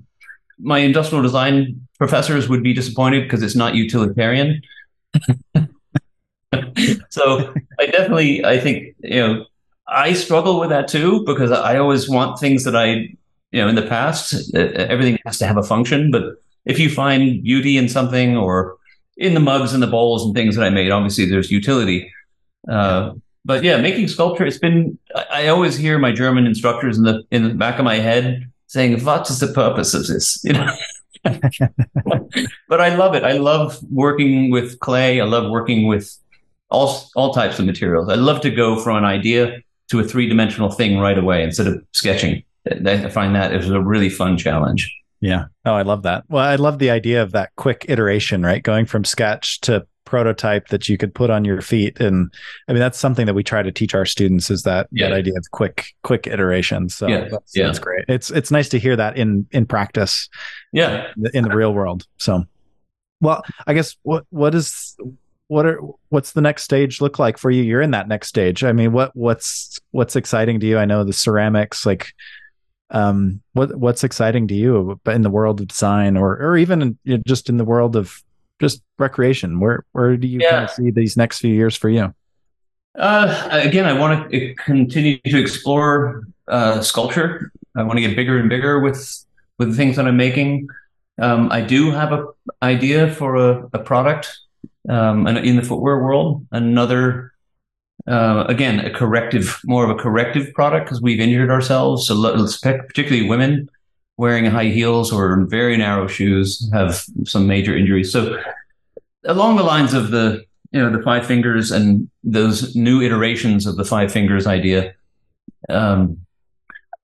[0.59, 4.61] my industrial design professors would be disappointed because it's not utilitarian.
[7.09, 9.45] so I definitely, I think, you know,
[9.87, 13.15] I struggle with that too because I always want things that I,
[13.51, 16.11] you know, in the past, everything has to have a function.
[16.11, 18.77] But if you find beauty in something or
[19.17, 22.11] in the mugs and the bowls and things that I made, obviously there's utility.
[22.69, 23.13] Uh,
[23.45, 24.99] but yeah, making sculpture, it's been,
[25.31, 29.03] I always hear my German instructors in the, in the back of my head saying,
[29.03, 30.43] what is the purpose of this?
[30.43, 30.69] You know?
[32.69, 33.23] but I love it.
[33.23, 35.19] I love working with clay.
[35.19, 36.15] I love working with
[36.69, 38.07] all all types of materials.
[38.07, 41.67] I love to go from an idea to a three dimensional thing right away instead
[41.67, 42.43] of sketching.
[42.69, 44.93] I find that was a really fun challenge.
[45.19, 45.45] Yeah.
[45.65, 46.25] Oh, I love that.
[46.29, 48.61] Well, I love the idea of that quick iteration, right?
[48.61, 51.99] Going from sketch to prototype that you could put on your feet.
[51.99, 52.31] And
[52.67, 55.09] I mean, that's something that we try to teach our students is that, yeah.
[55.09, 56.95] that idea of quick, quick iterations.
[56.95, 57.27] So yeah.
[57.29, 57.65] That's, yeah.
[57.65, 58.05] that's great.
[58.07, 60.29] It's, it's nice to hear that in, in practice.
[60.71, 61.07] Yeah.
[61.17, 62.05] In the, in the real world.
[62.17, 62.45] So,
[63.19, 64.95] well, I guess what, what is,
[65.47, 68.65] what are what's the next stage look like for you you're in that next stage
[68.65, 72.13] i mean what what's what's exciting to you i know the ceramics like
[72.91, 77.49] um what what's exciting to you in the world of design or or even just
[77.49, 78.23] in the world of
[78.61, 79.59] just recreation?
[79.59, 80.49] Where where do you Yeah.
[80.51, 82.13] kind of see these next few years for you?
[82.97, 87.51] Uh, again, I want to continue to explore uh, sculpture.
[87.75, 88.97] I want to get bigger and bigger with
[89.59, 90.67] with the things that I'm making.
[91.19, 92.25] Um, I do have a
[92.63, 94.37] idea for a, a product
[94.89, 96.45] um, in the footwear world.
[96.51, 97.33] Another,
[98.07, 102.07] uh, again, a corrective, more of a corrective product because we've injured ourselves.
[102.07, 102.15] So
[102.61, 103.69] particularly women
[104.17, 108.11] wearing high heels or very narrow shoes have some major injuries.
[108.11, 108.41] So
[109.25, 113.77] along the lines of the you know the five fingers and those new iterations of
[113.77, 114.93] the five fingers idea
[115.69, 116.17] um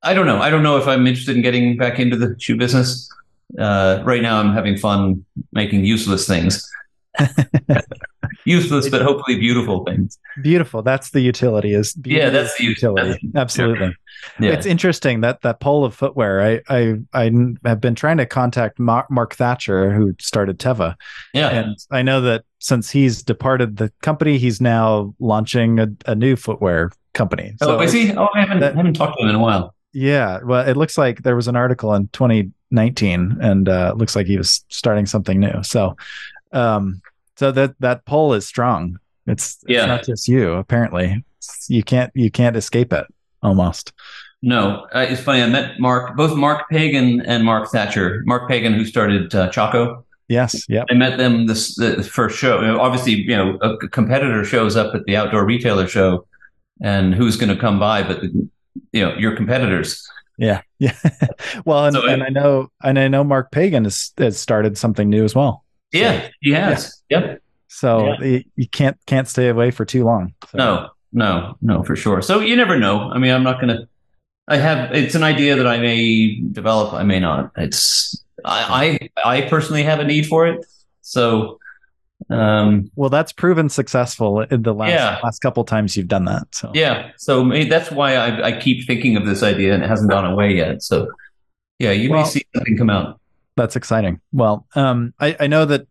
[0.01, 2.57] i don't know i don't know if i'm interested in getting back into the shoe
[2.57, 3.09] business
[3.57, 6.69] uh right now i'm having fun making useless things
[8.45, 10.81] useless but hopefully beautiful things Beautiful.
[10.81, 11.75] That's the utility.
[11.75, 13.07] Is Yeah, that's the utility.
[13.09, 13.31] utility.
[13.35, 13.95] Absolutely.
[14.39, 16.41] yeah It's interesting that that poll of footwear.
[16.41, 17.31] I I I
[17.65, 20.95] have been trying to contact Mark, Mark Thatcher, who started Teva,
[21.33, 26.15] yeah and I know that since he's departed the company, he's now launching a, a
[26.15, 27.53] new footwear company.
[27.61, 30.39] oh is he oh i haven't that- haven't talked to him in a while Yeah,
[30.43, 32.07] well, it looks like there was an article in
[32.71, 35.61] 2019, and uh, it looks like he was starting something new.
[35.61, 35.95] So,
[36.51, 37.01] um,
[37.37, 38.97] so that that poll is strong.
[39.27, 39.85] It's, it's Yeah.
[39.85, 40.53] not just you.
[40.53, 41.23] Apparently,
[41.67, 43.05] you can't you can't escape it.
[43.41, 43.91] Almost.
[44.41, 48.73] no uh, it's funny i met mark both mark paigen and mark thatcher mark paigen
[48.75, 50.67] who started uh, chaco Yes.
[50.69, 50.85] Yep.
[50.89, 52.61] I met them this the first show.
[52.61, 56.25] You know, obviously, you know, a competitor shows up at the outdoor retailer show,
[56.81, 58.01] and who's going to come by?
[58.03, 58.49] But the,
[58.93, 60.01] you know, your competitors.
[60.37, 60.61] Yeah.
[60.79, 60.95] Yeah.
[61.65, 65.09] well, and, So, and I know and I know Mark Paigen has, has started something
[65.09, 65.62] new as well.
[65.93, 67.01] Yeah, he has.
[67.09, 67.41] Yep.
[67.67, 68.23] So Yeah.
[68.25, 70.33] you, you can't can't stay away for too long.
[70.51, 72.21] So, No, no, no, for sure.
[72.21, 73.09] So you never know.
[73.11, 73.87] I mean, I'm not going to.
[74.47, 74.91] I have.
[74.93, 76.93] It's an idea that I may develop.
[76.93, 77.51] I may not.
[77.57, 78.23] It's.
[78.43, 78.99] I.
[79.23, 80.65] I, I personally have a need for it.
[81.01, 81.59] So.
[82.29, 82.89] Um.
[82.95, 85.19] Well, that's proven successful in the last Yeah.
[85.23, 86.43] last couple times you've done that.
[86.55, 87.11] So Yeah.
[87.17, 90.53] So that's why I, I keep thinking of this idea and it hasn't gone away
[90.55, 90.81] yet.
[90.83, 91.09] So.
[91.79, 93.19] Yeah, you Well- may see something come out.
[93.55, 94.19] That's exciting.
[94.31, 95.87] Well, um, I, I know that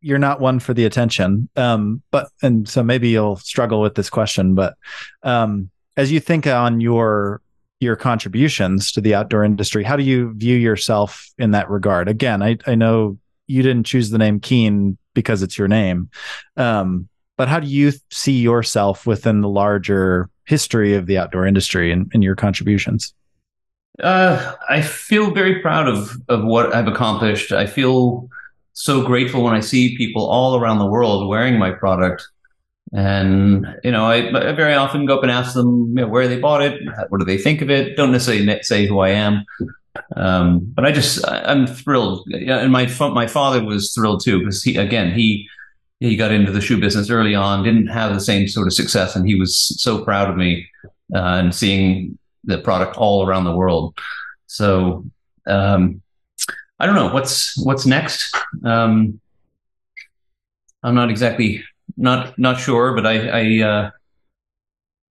[0.00, 4.08] you're not one for the attention, um, but and so maybe you'll struggle with this
[4.08, 4.54] question.
[4.54, 4.76] But
[5.22, 7.40] um, as you think on your
[7.80, 12.08] your contributions to the outdoor industry, how do you view yourself in that regard?
[12.08, 16.08] Again, I, I know you didn't choose the name Keen because it's your name,
[16.56, 21.92] um, but how do you see yourself within the larger history of the outdoor industry
[21.92, 23.12] and, and your contributions?
[24.02, 27.52] Uh, I feel very proud of of what I've accomplished.
[27.52, 28.28] I feel
[28.72, 32.26] so grateful when I see people all around the world wearing my product,
[32.92, 36.28] and you know, I, I very often go up and ask them you know, where
[36.28, 37.96] they bought it, what do they think of it.
[37.96, 39.44] Don't necessarily say who I am,
[40.16, 42.26] um, but I just I'm thrilled.
[42.32, 45.48] And my my father was thrilled too because he again he
[46.00, 49.16] he got into the shoe business early on, didn't have the same sort of success,
[49.16, 50.68] and he was so proud of me
[51.14, 53.98] uh, and seeing the product all around the world.
[54.46, 55.04] So
[55.46, 56.02] um,
[56.78, 58.34] I don't know what's what's next.
[58.64, 59.20] Um,
[60.82, 61.64] I'm not exactly
[61.96, 63.90] not not sure, but I, I uh,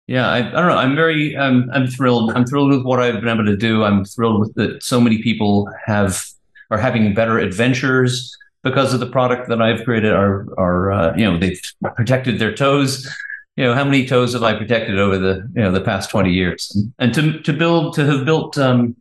[0.07, 0.77] yeah, I, I don't know.
[0.77, 2.33] I'm very um, I'm thrilled.
[2.33, 3.85] I'm thrilled with what I've been able to do.
[3.85, 6.25] I'm thrilled with that so many people have
[6.71, 10.13] are having better adventures because of the product that I've created.
[10.13, 11.61] Are are uh, you know they've
[11.97, 13.09] protected their toes
[13.57, 16.33] you know how many toes have I protected over the you know the past twenty
[16.33, 18.97] years, and to to build to have built um,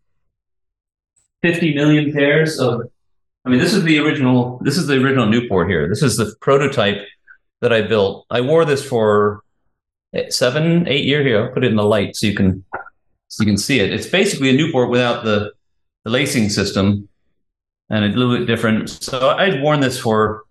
[1.41, 2.81] fifty million pairs of.
[3.45, 4.59] I mean, this is the original.
[4.63, 5.89] This is the original Newport here.
[5.89, 7.05] This is the prototype
[7.59, 8.25] that I built.
[8.29, 9.43] I wore this for
[10.29, 11.43] seven, eight years here.
[11.43, 12.63] I'll put it in the light so you can
[13.27, 13.91] so you can see it.
[13.91, 15.51] It's basically a Newport without the
[16.05, 17.09] the lacing system,
[17.89, 18.89] and a little bit different.
[18.89, 20.43] So I'd worn this for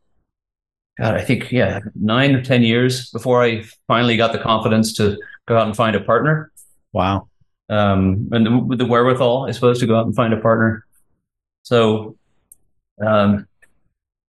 [0.99, 5.17] God, I think yeah, nine or ten years before I finally got the confidence to
[5.47, 6.53] go out and find a partner,
[6.93, 7.29] Wow.
[7.71, 10.85] um, and the, the wherewithal, I suppose, to go out and find a partner.
[11.63, 12.17] So,
[13.05, 13.47] um,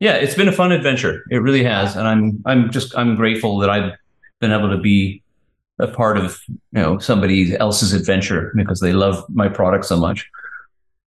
[0.01, 1.25] yeah, it's been a fun adventure.
[1.31, 3.93] It really has, and I'm I'm just I'm grateful that I've
[4.41, 5.23] been able to be
[5.81, 10.29] a part of you know somebody else's adventure because they love my product so much.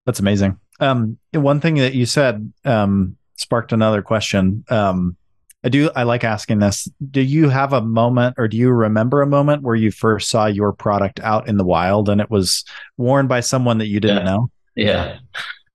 [0.05, 0.59] That's amazing.
[0.79, 4.63] Um, one thing that you said um, sparked another question.
[4.69, 5.15] Um,
[5.63, 5.89] I do.
[5.95, 6.87] I like asking this.
[7.11, 10.45] Do you have a moment, or do you remember a moment where you first saw
[10.45, 12.63] your product out in the wild and it was
[12.97, 14.23] worn by someone that you didn't Yeah.
[14.23, 14.51] know?
[14.75, 15.17] Yeah.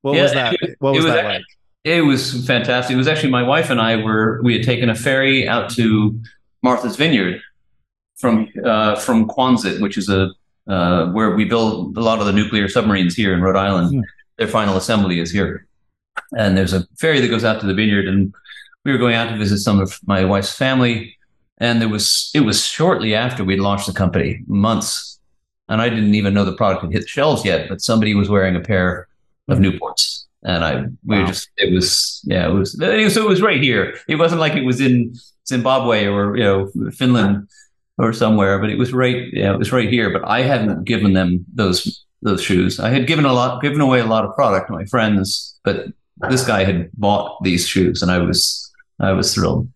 [0.02, 0.54] What Yeah, was that?
[0.60, 1.42] it- What was was that like?
[1.84, 2.94] It was fantastic.
[2.94, 6.16] It was actually my wife and I were we had taken a ferry out to
[6.62, 7.40] Martha's Vineyard
[8.18, 10.30] from uh, from Quonset, which is a
[10.68, 13.90] uh, where we build a lot of the nuclear submarines here in Rhode Island.
[13.96, 14.00] Hmm.
[14.38, 15.66] Their final assembly is here,
[16.38, 18.32] and there's a ferry that goes out to the vineyard, and
[18.84, 21.16] we were going out to visit some of my wife's family,
[21.58, 25.20] and there was it was shortly after we'd launched the company, months,
[25.68, 27.68] and I didn't even know the product had hit the shelves yet.
[27.68, 29.08] But somebody was wearing a pair
[29.48, 29.76] of mm-hmm.
[29.76, 31.20] Newports, and I we wow.
[31.20, 33.96] were just it was yeah it was it was, it was right here.
[34.08, 35.14] It wasn't like it was in
[35.46, 37.48] Zimbabwe or you know Finland
[37.98, 40.10] or somewhere, but it was right yeah it was right here.
[40.10, 42.80] But I hadn't given them those those shoes.
[42.80, 45.86] I had given a lot given away a lot of product to my friends, but
[46.28, 49.68] this guy had bought these shoes, and I was I was thrilled.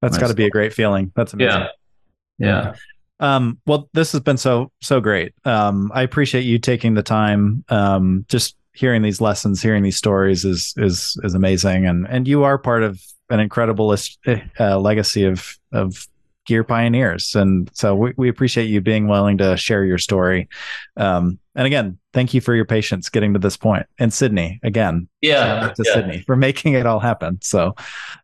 [0.00, 1.12] That's got to be a great feeling.
[1.16, 1.60] That's amazing.
[1.60, 1.68] Yeah.
[2.38, 2.74] Yeah.
[3.20, 5.34] Um, well, this has been so so great.
[5.44, 7.64] Um, I appreciate you taking the time.
[7.68, 12.44] Um, just hearing these lessons, hearing these stories is is is amazing, and and you
[12.44, 13.94] are part of an incredible
[14.60, 16.06] uh, legacy of of
[16.48, 20.48] gear pioneers, and so we, we appreciate you being willing to share your story.
[20.96, 23.86] Um, and again, thank you for your patience getting to this point.
[23.98, 25.94] And Sydney, again, yeah, to yeah.
[25.94, 27.38] Sydney for making it all happen.
[27.42, 27.74] So,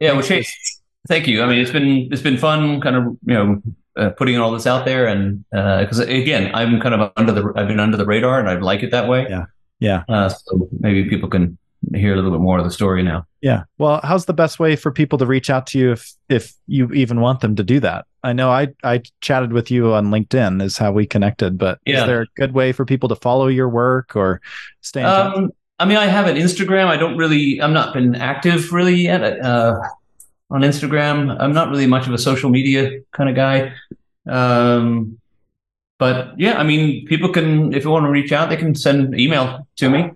[0.01, 1.43] yeah, well, Chase, thank you.
[1.43, 3.62] I mean, it's been it's been fun, kind of you know.
[3.97, 7.53] Uh, putting all this out there, and because uh, again, I'm kind of under the
[7.55, 9.25] I've been under the radar, and I like it that way.
[9.31, 9.45] Yeah,
[9.79, 10.03] yeah.
[10.09, 11.57] Uh, so maybe people can
[11.95, 13.27] hear a little bit more of the story now.
[13.41, 13.64] Yeah.
[13.79, 16.91] Well, how's the best way for people to reach out to you if if you
[16.93, 18.07] even want them to do that?
[18.25, 22.01] I know I I chatted with you on LinkedIn is how we connected, but yeah.
[22.01, 24.41] is there a good way for people to follow your work or
[24.81, 25.37] stay in touch?
[25.37, 26.87] Um, I mean, I have an Instagram.
[26.87, 27.61] I don't really.
[27.61, 29.79] I'm not been active really yet uh,
[30.51, 31.37] on Instagram.
[31.39, 33.75] I'm not really much of a social media kind of guy.
[34.27, 35.18] Um,
[35.99, 39.18] but yeah, I mean, people can if you want to reach out, they can send
[39.20, 40.12] email to me.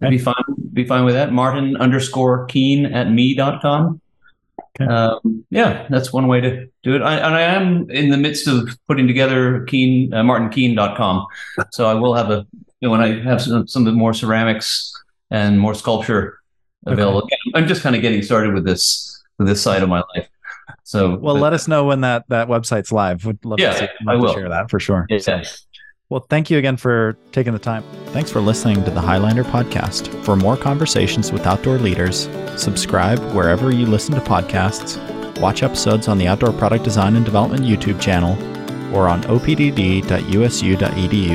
[0.00, 0.34] Be fine.
[0.72, 1.32] Be fine with that.
[1.32, 4.00] Martin underscore Keen at me.com.
[4.80, 7.02] Um, yeah, that's one way to do it.
[7.02, 11.26] I, and I am in the midst of putting together Keen, uh, martinkeen.com.
[11.72, 12.46] So I will have a,
[12.80, 14.92] you know, when I have some, some of the more ceramics
[15.30, 16.40] and more sculpture
[16.86, 17.22] available.
[17.24, 17.36] Okay.
[17.54, 20.28] I'm just kind of getting started with this, with this side of my life.
[20.84, 23.24] So, well, but, let us know when that, that website's live.
[23.24, 24.32] Would love yeah, to, see, I will.
[24.32, 25.06] share that for sure.
[25.10, 25.18] Yeah.
[25.18, 25.42] So,
[26.10, 27.84] well, thank you again for taking the time.
[28.06, 30.08] Thanks for listening to the Highlander podcast.
[30.24, 34.98] For more conversations with outdoor leaders, subscribe wherever you listen to podcasts,
[35.40, 38.32] watch episodes on the Outdoor Product Design and Development YouTube channel,
[38.96, 40.02] or on opdd.usu.edu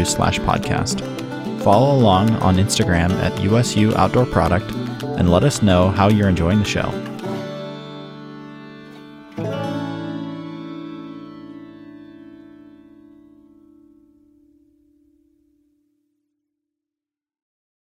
[0.07, 1.63] slash podcast.
[1.63, 4.69] Follow along on Instagram at USU Outdoor Product
[5.17, 7.12] and let us know how you're enjoying the show.